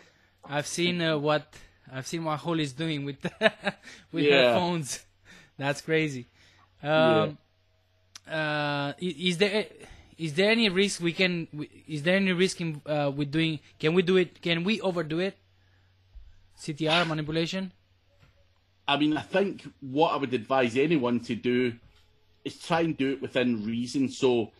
[0.49, 1.53] I've seen uh, what
[1.91, 3.17] I've seen what Holly's doing with
[4.11, 4.53] with Yeah.
[4.53, 5.05] her phones.
[5.57, 6.27] That's crazy.
[6.83, 7.37] Um,
[8.29, 9.65] uh, is there
[10.17, 11.47] is there any risk we can?
[11.87, 13.59] Is there any risk in uh, with doing?
[13.79, 14.41] Can we do it?
[14.41, 15.37] Can we overdo it?
[16.59, 17.71] CTR manipulation.
[18.87, 21.73] I mean, I think what I would advise anyone to do
[22.45, 24.09] is try and do it within reason.
[24.09, 24.51] So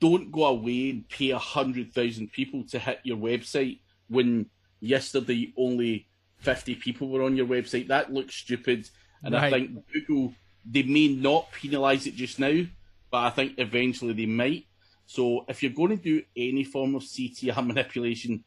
[0.00, 4.46] don't go away and pay a hundred thousand people to hit your website when
[4.82, 6.06] yesterday only
[6.38, 7.88] fifty people were on your website.
[7.88, 8.90] That looks stupid,
[9.22, 12.64] and I think Google they may not penalise it just now,
[13.10, 14.66] but I think eventually they might.
[15.06, 18.44] So if you're going to do any form of CTR manipulation,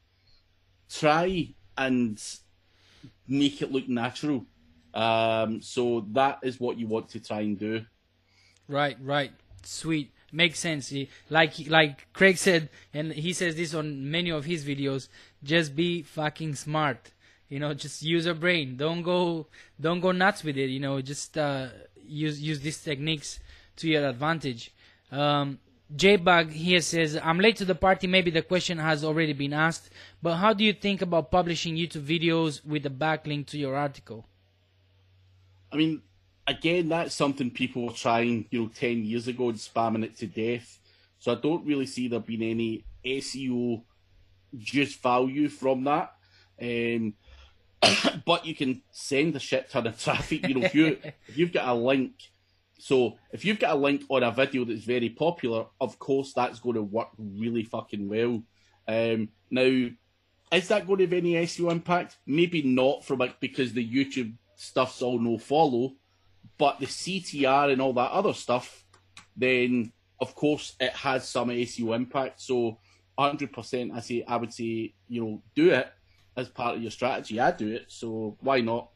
[0.90, 2.22] try and
[3.28, 4.46] make it look natural.
[4.94, 7.86] Um, so that is what you want to try and do.
[8.68, 9.32] Right, right.
[9.64, 10.12] Sweet.
[10.32, 10.94] Makes sense.
[11.30, 15.08] Like like Craig said, and he says this on many of his videos.
[15.44, 17.12] Just be fucking smart.
[17.48, 18.76] You know, just use your brain.
[18.76, 19.48] Don't go
[19.80, 20.70] don't go nuts with it.
[20.70, 21.68] You know, just uh,
[22.04, 23.40] use use these techniques
[23.78, 24.74] to your advantage.
[25.12, 25.60] Um,
[25.96, 28.08] J-Bug here says, I'm late to the party.
[28.08, 32.06] Maybe the question has already been asked, but how do you think about publishing YouTube
[32.06, 34.26] videos with a backlink to your article?
[35.72, 36.02] I mean,
[36.48, 40.28] again, that's something people were trying, you know, 10 years ago and spamming it to
[40.28, 40.80] death.
[41.20, 43.84] So I don't really see there being any SEO
[44.58, 46.14] just value from that.
[46.62, 47.14] Um,
[48.26, 50.48] but you can send a shit ton of traffic.
[50.48, 52.14] You know, if you if you've got a link,
[52.80, 56.60] so if you've got a link on a video that's very popular, of course that's
[56.60, 58.44] going to work really fucking well.
[58.88, 59.90] Um, now,
[60.52, 62.18] is that going to have any SEO impact?
[62.26, 65.94] Maybe not from like because the YouTube stuff's all no follow,
[66.58, 68.84] but the CTR and all that other stuff,
[69.36, 72.42] then of course it has some SEO impact.
[72.42, 72.80] So,
[73.18, 75.88] hundred percent, I say I would say you know do it
[76.38, 77.40] as part of your strategy.
[77.40, 78.90] I do it, so why not?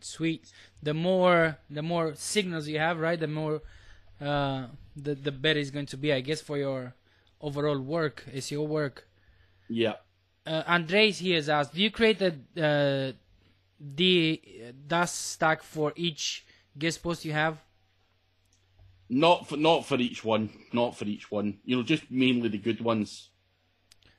[0.00, 0.52] Sweet.
[0.82, 3.18] The more the more signals you have, right?
[3.18, 3.62] The more
[4.20, 6.94] uh, the the better it's going to be, I guess, for your
[7.40, 9.08] overall work, SEO work.
[9.68, 9.94] Yeah.
[10.46, 13.12] Uh, Andres here has asked, do you create a uh,
[13.78, 14.42] the
[14.86, 16.44] dust stack for each
[16.78, 17.58] guest post you have?
[19.10, 21.58] Not for not for each one, not for each one.
[21.64, 23.30] You know, just mainly the good ones.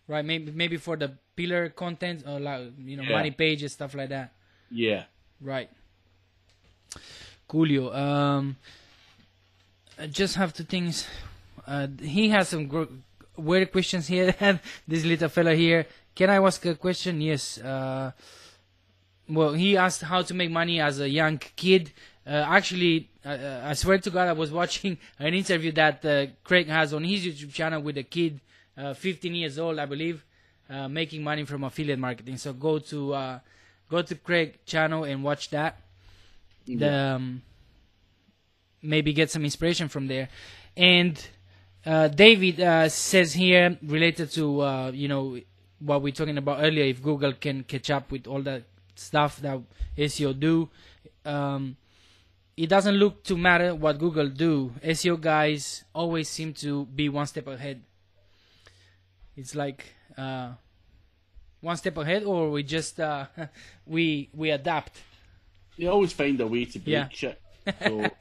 [0.08, 0.26] Right?
[0.26, 3.18] Maybe maybe for the pillar content or like you know Yeah.
[3.18, 4.34] money pages stuff like that.
[4.72, 5.04] Yeah.
[5.40, 5.70] Right.
[7.48, 7.96] Coolio.
[7.96, 8.58] Um,
[9.98, 11.08] I just have two things.
[11.68, 12.92] Uh, he has some gr-
[13.38, 14.34] weird questions here.
[14.88, 15.86] this little fella here.
[16.16, 17.22] Can I ask a question?
[17.22, 17.58] Yes.
[17.60, 18.12] Uh,
[19.28, 21.92] well, he asked how to make money as a young kid.
[22.30, 26.28] Uh, actually, uh, uh, I swear to God, I was watching an interview that uh,
[26.44, 28.40] Craig has on his YouTube channel with a kid,
[28.78, 30.24] uh, 15 years old, I believe,
[30.70, 32.38] uh, making money from affiliate marketing.
[32.38, 33.40] So go to uh,
[33.90, 35.82] go to Craig channel and watch that.
[36.68, 37.42] The, um,
[38.84, 40.30] maybe get some inspiration from there.
[40.78, 41.20] And
[41.84, 45.40] uh, David uh, says here, related to uh, you know
[45.80, 48.64] what we're talking about earlier, if Google can catch up with all the
[48.94, 49.60] stuff that
[49.98, 50.70] SEO do,
[51.26, 51.76] um,
[52.60, 54.74] it doesn't look to matter what Google do.
[54.84, 57.82] SEO guys always seem to be one step ahead.
[59.38, 59.86] It's like
[60.18, 60.52] uh,
[61.62, 63.28] one step ahead, or we just uh,
[63.88, 65.00] we we adapt.
[65.78, 67.08] They always find a way to break Yeah.
[67.10, 67.42] shit.
[67.80, 68.12] So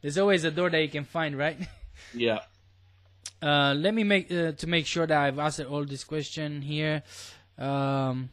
[0.00, 1.58] There's always a door that you can find, right?
[2.14, 2.38] yeah.
[3.42, 7.02] Uh, let me make uh, to make sure that I've answered all this question here.
[7.58, 8.30] Um,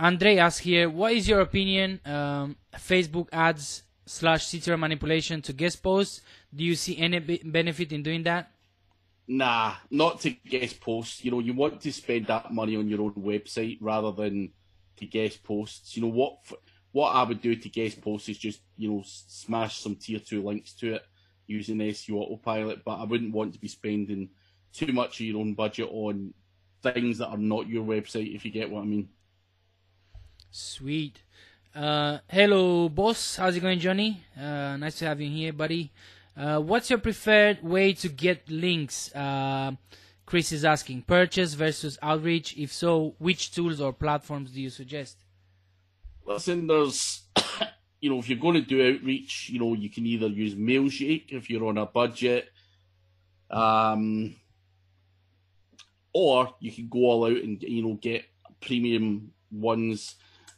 [0.00, 2.00] Andre asks here, what is your opinion?
[2.04, 6.20] Um, Facebook ads slash CTR manipulation to guest posts.
[6.54, 8.50] Do you see any be- benefit in doing that?
[9.26, 11.24] Nah, not to guest posts.
[11.24, 14.50] You know, you want to spend that money on your own website rather than
[14.96, 15.96] to guest posts.
[15.96, 16.38] You know what?
[16.92, 20.42] What I would do to guest posts is just you know smash some tier two
[20.42, 21.02] links to it
[21.46, 22.84] using SEO Autopilot.
[22.84, 24.28] But I wouldn't want to be spending
[24.72, 26.34] too much of your own budget on
[26.82, 28.34] things that are not your website.
[28.34, 29.08] If you get what I mean.
[30.56, 31.20] Sweet.
[31.74, 33.34] Uh, hello, boss.
[33.34, 34.22] How's it going, Johnny?
[34.38, 35.90] Uh, nice to have you here, buddy.
[36.36, 39.12] Uh, what's your preferred way to get links?
[39.16, 39.72] Uh,
[40.24, 42.56] Chris is asking purchase versus outreach.
[42.56, 45.16] If so, which tools or platforms do you suggest?
[46.24, 47.22] Listen, there's,
[48.00, 51.32] you know, if you're going to do outreach, you know, you can either use Mailshake
[51.32, 52.48] if you're on a budget,
[53.50, 54.36] um,
[56.12, 58.24] or you can go all out and you know get
[58.60, 60.14] premium ones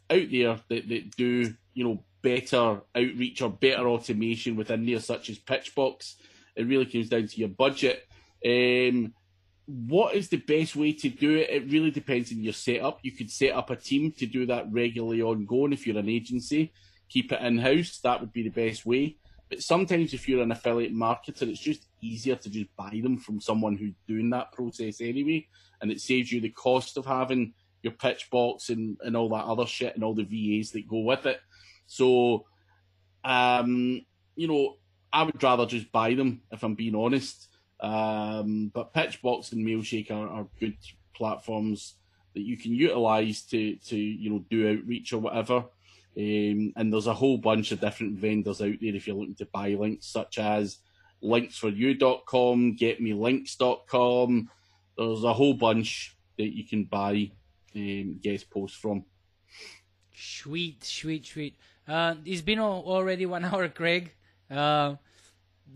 [0.09, 5.29] out there that, that do you know better outreach or better automation within there, such
[5.29, 6.15] as Pitchbox.
[6.55, 8.03] It really comes down to your budget.
[8.45, 9.13] Um,
[9.65, 11.49] what is the best way to do it?
[11.49, 12.99] It really depends on your setup.
[13.03, 16.71] You could set up a team to do that regularly ongoing if you're an agency.
[17.09, 17.99] Keep it in house.
[18.03, 19.17] That would be the best way.
[19.49, 23.39] But sometimes if you're an affiliate marketer, it's just easier to just buy them from
[23.39, 25.47] someone who's doing that process anyway.
[25.81, 27.53] And it saves you the cost of having
[27.83, 31.25] your Pitchbox and, and all that other shit and all the VAs that go with
[31.25, 31.39] it.
[31.85, 32.45] So,
[33.23, 34.05] um,
[34.35, 34.75] you know,
[35.11, 37.47] I would rather just buy them if I'm being honest.
[37.79, 40.77] Um, but Pitchbox and Mailshake are, are good
[41.13, 41.95] platforms
[42.33, 45.65] that you can utilize to, to you know do outreach or whatever.
[46.17, 49.45] Um, and there's a whole bunch of different vendors out there if you're looking to
[49.45, 50.79] buy links, such as
[51.23, 54.49] linksforyou.com, getmelinks.com.
[54.97, 57.31] There's a whole bunch that you can buy
[57.77, 59.05] um, guest post from.
[60.15, 61.55] Sweet, sweet, sweet.
[61.87, 64.11] Uh, it's been already one hour, Craig.
[64.49, 64.95] Uh,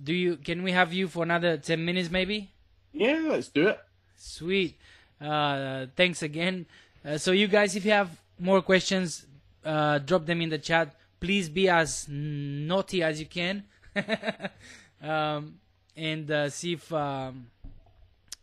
[0.03, 0.37] do you?
[0.37, 2.49] Can we have you for another ten minutes, maybe?
[2.91, 3.79] Yeah, let's do it.
[4.17, 4.77] Sweet.
[5.19, 6.65] Uh, thanks again.
[7.05, 9.25] Uh, so you guys, if you have more questions,
[9.63, 10.95] uh, drop them in the chat.
[11.19, 13.63] Please be as naughty as you can,
[15.03, 15.59] um,
[15.95, 17.47] and uh, see if um,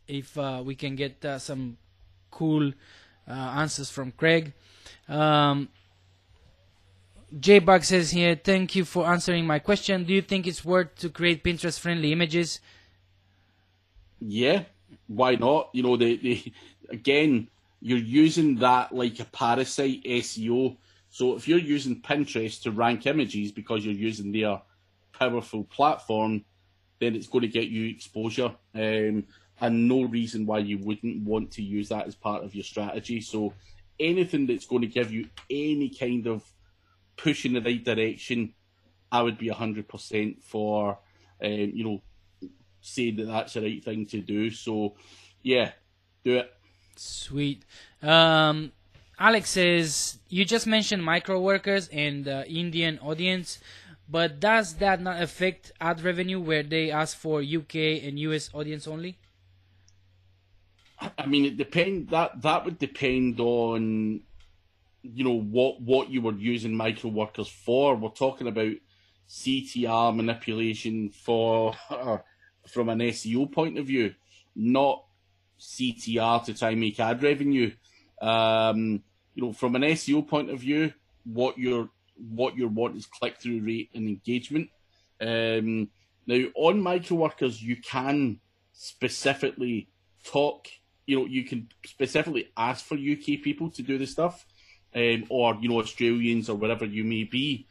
[0.07, 1.77] if uh, we can get uh, some
[2.31, 2.73] cool uh,
[3.33, 4.53] answers from Craig.
[5.09, 5.69] Um,
[7.39, 10.05] J says here, thank you for answering my question.
[10.05, 12.61] Do you think it's worth to create Pinterest friendly images?
[14.21, 14.65] Yeah,
[15.07, 15.71] why not?
[15.73, 16.53] You know, they, they
[16.89, 17.49] again,
[17.81, 20.77] you're using that like a parasite SEO.
[21.11, 24.61] So if you're using Pinterest to rank images because you're using their
[25.13, 26.45] powerful platform,
[26.99, 28.55] then it's going to get you exposure.
[28.75, 29.25] Um,
[29.61, 33.21] and no reason why you wouldn't want to use that as part of your strategy.
[33.21, 33.55] So
[33.99, 36.43] anything that's going to give you any kind of
[37.17, 38.55] push in the right direction,
[39.11, 40.99] I would be hundred percent for.
[41.41, 42.03] Um, you know,
[42.81, 44.51] saying that that's the right thing to do.
[44.51, 44.95] So,
[45.43, 45.73] yeah,
[46.25, 46.53] do it.
[46.97, 47.65] Sweet.
[48.03, 48.73] Um,
[49.19, 53.61] Alex says you just mentioned micro workers and uh, Indian audience,
[54.09, 58.87] but does that not affect ad revenue where they ask for UK and US audience
[58.87, 59.19] only?
[61.01, 64.21] I mean, it depend that that would depend on,
[65.03, 67.95] you know, what what you were using micro workers for.
[67.95, 68.75] We're talking about
[69.29, 71.75] CTR manipulation for
[72.67, 74.15] from an SEO point of view,
[74.57, 75.05] not
[75.61, 77.73] CTR to try and make ad revenue.
[78.21, 79.03] Um,
[79.35, 80.93] you know, from an SEO point of view,
[81.25, 84.71] what you're what you want is click through rate and engagement.
[85.21, 85.89] Um,
[86.27, 88.41] now on microworkers, you can
[88.73, 89.89] specifically
[90.25, 90.69] talk.
[91.09, 94.45] You know, you can specifically ask for UK people to do the stuff,
[94.95, 97.67] um, or you know Australians or wherever you may be.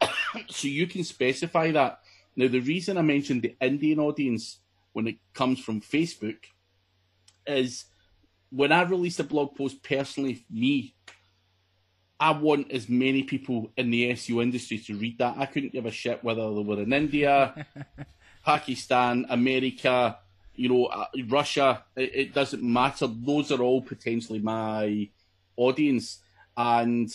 [0.48, 2.00] so you can specify that.
[2.34, 4.58] Now, the reason I mentioned the Indian audience
[4.92, 6.38] when it comes from Facebook
[7.46, 7.84] is
[8.50, 10.94] when I release a blog post personally, me,
[12.18, 15.38] I want as many people in the SEO industry to read that.
[15.38, 17.66] I couldn't give a shit whether they were in India,
[18.44, 20.18] Pakistan, America,
[20.60, 21.84] you know, uh, Russia.
[21.96, 23.06] It, it doesn't matter.
[23.06, 25.08] Those are all potentially my
[25.56, 26.20] audience.
[26.54, 27.10] And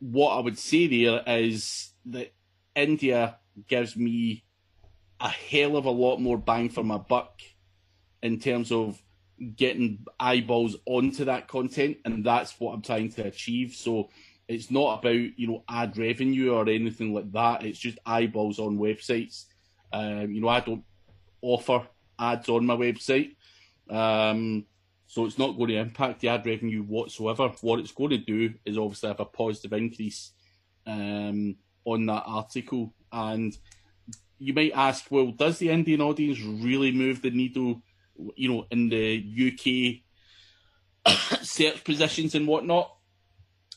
[0.00, 2.34] what I would say there is that
[2.76, 4.44] India gives me
[5.18, 7.40] a hell of a lot more bang for my buck
[8.22, 9.02] in terms of
[9.56, 13.74] getting eyeballs onto that content, and that's what I'm trying to achieve.
[13.74, 14.10] So
[14.46, 17.64] it's not about you know ad revenue or anything like that.
[17.64, 19.46] It's just eyeballs on websites.
[19.90, 20.84] Um, you know, I don't
[21.40, 21.86] offer
[22.18, 23.36] ads on my website,
[23.90, 24.64] um,
[25.06, 27.52] so it's not going to impact the ad revenue whatsoever.
[27.60, 30.32] What it's going to do is obviously have a positive increase
[30.86, 32.92] um, on that article.
[33.12, 33.56] And
[34.38, 37.82] you might ask, well, does the Indian audience really move the needle?
[38.36, 40.02] You know, in the
[41.06, 42.90] UK search positions and whatnot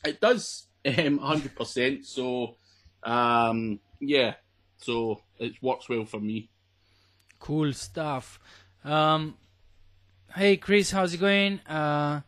[0.04, 2.06] it does, um, hundred percent.
[2.06, 2.56] So,
[3.02, 4.34] um, yeah,
[4.78, 6.50] so it works well for me.
[7.38, 8.38] Cool stuff.
[8.84, 9.36] Um,
[10.34, 11.60] hey Chris, how's it going?
[11.60, 12.20] Uh,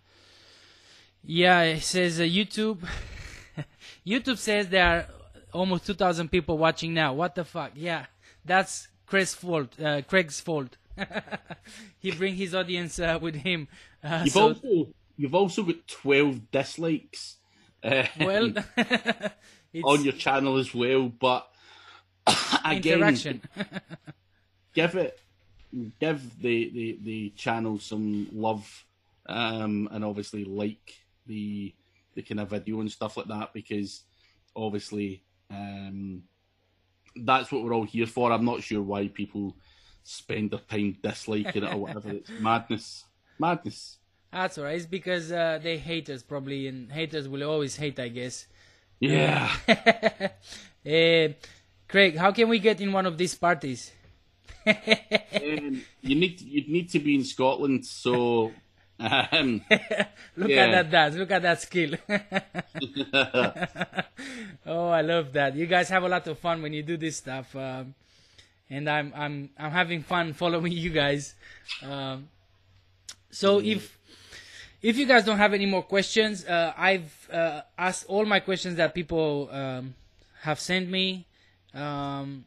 [1.24, 2.78] yeah, it says uh, YouTube.
[4.06, 5.06] YouTube says there are
[5.52, 7.12] almost two thousand people watching now.
[7.12, 7.72] What the fuck?
[7.74, 8.06] Yeah,
[8.44, 9.78] that's Chris' fault.
[9.80, 10.76] Uh, Craig's fault.
[11.98, 13.68] he bring his audience uh, with him.
[14.02, 17.36] Uh, You've so- also you've also got twelve dislikes.
[17.82, 18.52] uh, well,
[19.84, 21.48] on your channel as well, but
[22.64, 23.42] again, interaction.
[24.74, 25.20] Give it
[26.00, 28.84] give the, the, the channel some love
[29.26, 30.94] um, and obviously like
[31.26, 31.72] the
[32.14, 34.02] the kind of video and stuff like that because
[34.56, 36.22] obviously um,
[37.14, 38.32] that's what we're all here for.
[38.32, 39.56] I'm not sure why people
[40.02, 42.10] spend their time disliking it or whatever.
[42.10, 43.04] It's madness.
[43.38, 43.98] Madness.
[44.32, 44.76] That's alright.
[44.76, 48.46] It's because uh, they hate us probably, and haters will always hate, I guess.
[48.98, 49.50] Yeah.
[50.84, 51.32] Eh,
[51.88, 53.92] Craig, how can we get in one of these parties?
[54.66, 58.52] Um, you need you need to be in Scotland, so
[58.98, 59.62] um,
[60.36, 60.56] Look Yeah.
[60.56, 61.14] at that dance.
[61.16, 61.94] Look at that skill.
[64.66, 65.54] oh, I love that.
[65.54, 67.94] You guys have a lot of fun when you do this stuff, um,
[68.68, 71.34] and I'm I'm I'm having fun following you guys.
[71.82, 72.28] Um,
[73.30, 73.98] so if
[74.82, 78.76] if you guys don't have any more questions, uh, I've uh, asked all my questions
[78.76, 79.94] that people um,
[80.42, 81.26] have sent me,
[81.74, 82.44] um,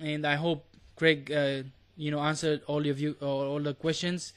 [0.00, 0.64] and I hope
[0.96, 1.62] Craig, uh,
[1.96, 4.32] you know, answered all of you all, all the questions.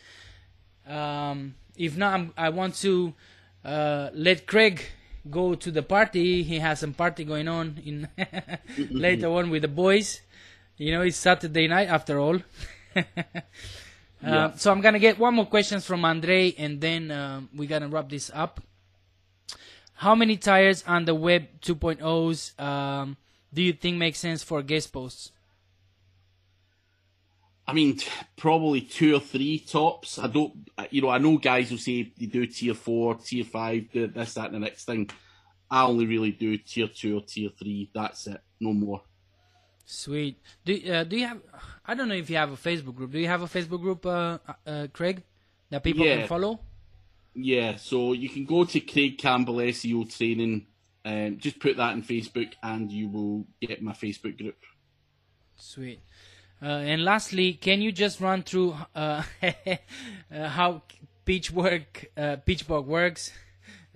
[0.88, 3.14] Um, if not, I'm, I want to
[3.64, 4.84] uh, let Craig
[5.30, 6.44] go to the party.
[6.44, 8.08] He has some party going on in
[8.90, 10.22] later on with the boys.
[10.78, 12.40] You know, it's Saturday night after all.
[14.22, 17.88] Uh, so I'm gonna get one more questions from Andre, and then um, we're gonna
[17.88, 18.60] wrap this up.
[19.94, 23.18] How many tires on the Web 2.0s um,
[23.54, 25.32] do you think make sense for guest posts?
[27.70, 28.00] I mean,
[28.36, 30.18] probably two or three tops.
[30.20, 33.92] I don't, you know, I know guys will say they do tier four, tier five,
[33.92, 35.10] do this, that, and the next thing.
[35.70, 37.92] I only really do tier two or tier three.
[37.94, 39.04] That's it, no more.
[39.86, 40.40] Sweet.
[40.66, 41.42] Do uh, do you have?
[41.86, 43.12] I don't know if you have a Facebook group.
[43.12, 45.24] Do you have a Facebook group, uh, uh, Craig,
[45.70, 46.18] that people Yeah.
[46.18, 46.60] can follow?
[47.36, 50.66] Yeah, so you can go to Craig Campbell SEO training,
[51.06, 54.58] um, just put that in Facebook, and you will get my Facebook group.
[55.56, 56.00] Sweet.
[56.62, 60.82] Uh, and lastly, can you just run through uh, uh, how
[61.26, 63.32] Pitchwork uh, Pitchbox works?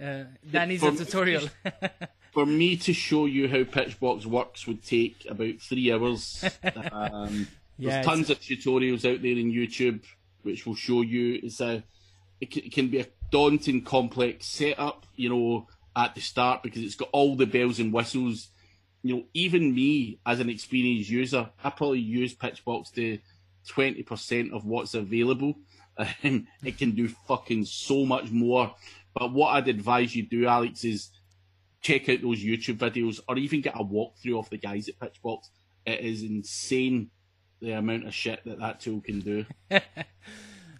[0.01, 1.49] Uh, that needs a For- tutorial.
[2.33, 6.43] For me to show you how Pitchbox works would take about three hours.
[6.91, 10.01] Um, Yeah, there's tons of tutorials out there in YouTube
[10.43, 11.39] which will show you.
[11.41, 11.83] It's a
[12.39, 16.83] it, c- it can be a daunting, complex setup, you know, at the start because
[16.83, 18.49] it's got all the bells and whistles.
[19.03, 23.19] You know, even me as an experienced user, I probably use Pitchbox to
[23.67, 25.55] twenty percent of what's available.
[26.23, 28.73] Um, it can do fucking so much more.
[29.13, 31.11] But what I'd advise you do, Alex, is
[31.81, 35.49] check out those YouTube videos or even get a walkthrough of the guys at Pitchbox
[35.85, 37.09] it is insane
[37.61, 39.45] the amount of shit that that tool can do.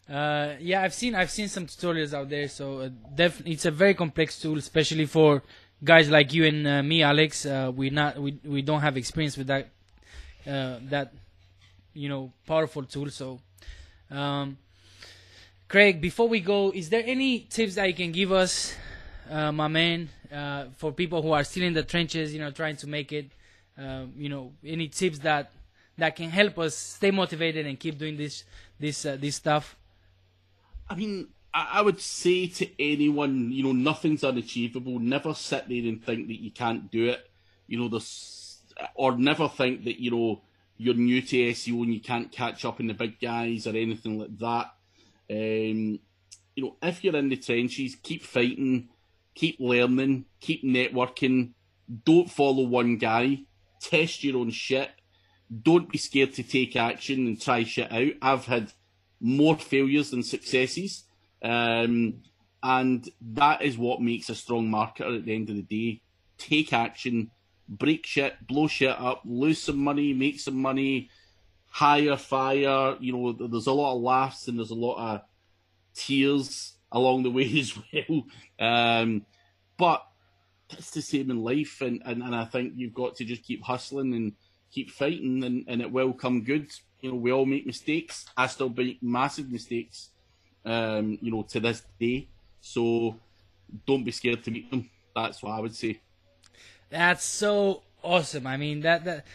[0.09, 3.93] Uh, yeah, I've seen I've seen some tutorials out there, so uh, it's a very
[3.93, 5.41] complex tool, especially for
[5.83, 7.45] guys like you and uh, me, Alex.
[7.45, 9.69] Uh, we not we we don't have experience with that
[10.47, 11.13] uh, that
[11.93, 13.09] you know powerful tool.
[13.09, 13.39] So,
[14.11, 14.57] um,
[15.67, 18.75] Craig, before we go, is there any tips that you can give us,
[19.29, 22.75] uh, my man, uh, for people who are still in the trenches, you know, trying
[22.77, 23.31] to make it?
[23.77, 25.51] Uh, you know, any tips that
[25.97, 28.43] that can help us stay motivated and keep doing this
[28.79, 29.75] this uh, this stuff?
[30.89, 34.99] I mean, I, would say to anyone, you know, nothing's unachievable.
[34.99, 37.29] Never sit there and think that you can't do it.
[37.67, 37.99] You know,
[38.95, 40.41] or never think that you know
[40.77, 44.19] you're new to SEO and you can't catch up in the big guys or anything
[44.19, 44.73] like that.
[45.29, 45.99] Um,
[46.55, 48.89] you know, if you're in the trenches, keep fighting,
[49.35, 51.53] keep learning, keep networking.
[52.03, 53.41] Don't follow one guy.
[53.79, 54.89] Test your own shit.
[55.61, 58.13] Don't be scared to take action and try shit out.
[58.21, 58.73] I've had
[59.19, 61.03] more failures than successes.
[61.43, 62.21] Um,
[62.61, 66.01] and that is what makes a strong marketer at the end of the day.
[66.37, 67.29] Take action,
[67.67, 71.09] break shit, blow shit up, lose some money, make some money,
[71.67, 72.95] hire, fire.
[72.99, 75.21] You know, there's a lot of laughs and there's a lot of
[75.93, 78.23] tears along the way as well.
[78.59, 79.25] Um,
[79.77, 80.05] but
[80.69, 83.63] it's the same in life, and, and, and I think you've got to just keep
[83.63, 84.33] hustling and
[84.71, 86.71] keep fighting, and, and it will come good.
[87.01, 88.25] You know, we all make mistakes.
[88.37, 90.09] I still make massive mistakes,
[90.65, 92.27] um, you know, to this day.
[92.61, 93.15] So
[93.85, 94.89] don't be scared to meet them.
[95.15, 95.99] That's what I would say.
[96.89, 98.47] That's so awesome.
[98.47, 99.25] I mean that that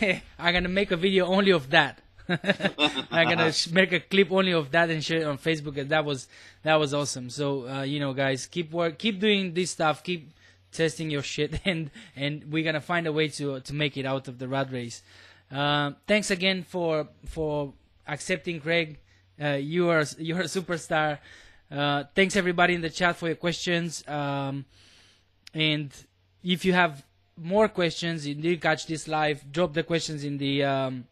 [0.38, 2.00] I'm gonna make a video only of that.
[2.28, 5.88] I'm gonna make a clip only of that and share it on Facebook.
[5.88, 6.28] That was
[6.62, 7.30] that was awesome.
[7.30, 10.32] So uh, you know, guys, keep work, keep doing this stuff, keep
[10.72, 14.28] testing your shit, and and we're gonna find a way to to make it out
[14.28, 15.02] of the rat race.
[15.50, 17.74] Uh, thanks again for for
[18.06, 18.98] accepting, Craig.
[19.40, 21.18] Uh, you are you're a superstar.
[21.70, 24.06] Uh, thanks everybody in the chat for your questions.
[24.06, 24.64] Um,
[25.52, 25.90] and
[26.42, 27.04] if you have
[27.36, 31.04] more questions, you didn't catch this live, drop the questions in the um,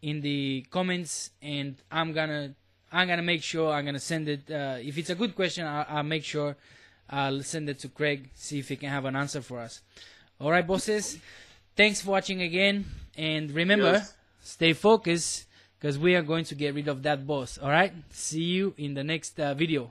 [0.00, 2.54] in the comments, and I'm gonna
[2.90, 4.50] I'm gonna make sure I'm gonna send it.
[4.50, 6.56] Uh, if it's a good question, I'll, I'll make sure
[7.08, 9.80] I'll send it to Craig, see if he can have an answer for us.
[10.40, 11.18] All right, bosses.
[11.76, 12.84] Thanks for watching again,
[13.16, 14.14] and remember, Yes.
[14.42, 15.46] stay focused
[15.82, 17.58] because we are going to get rid of that boss.
[17.58, 17.92] All right.
[18.10, 19.90] See you in the next uh, video.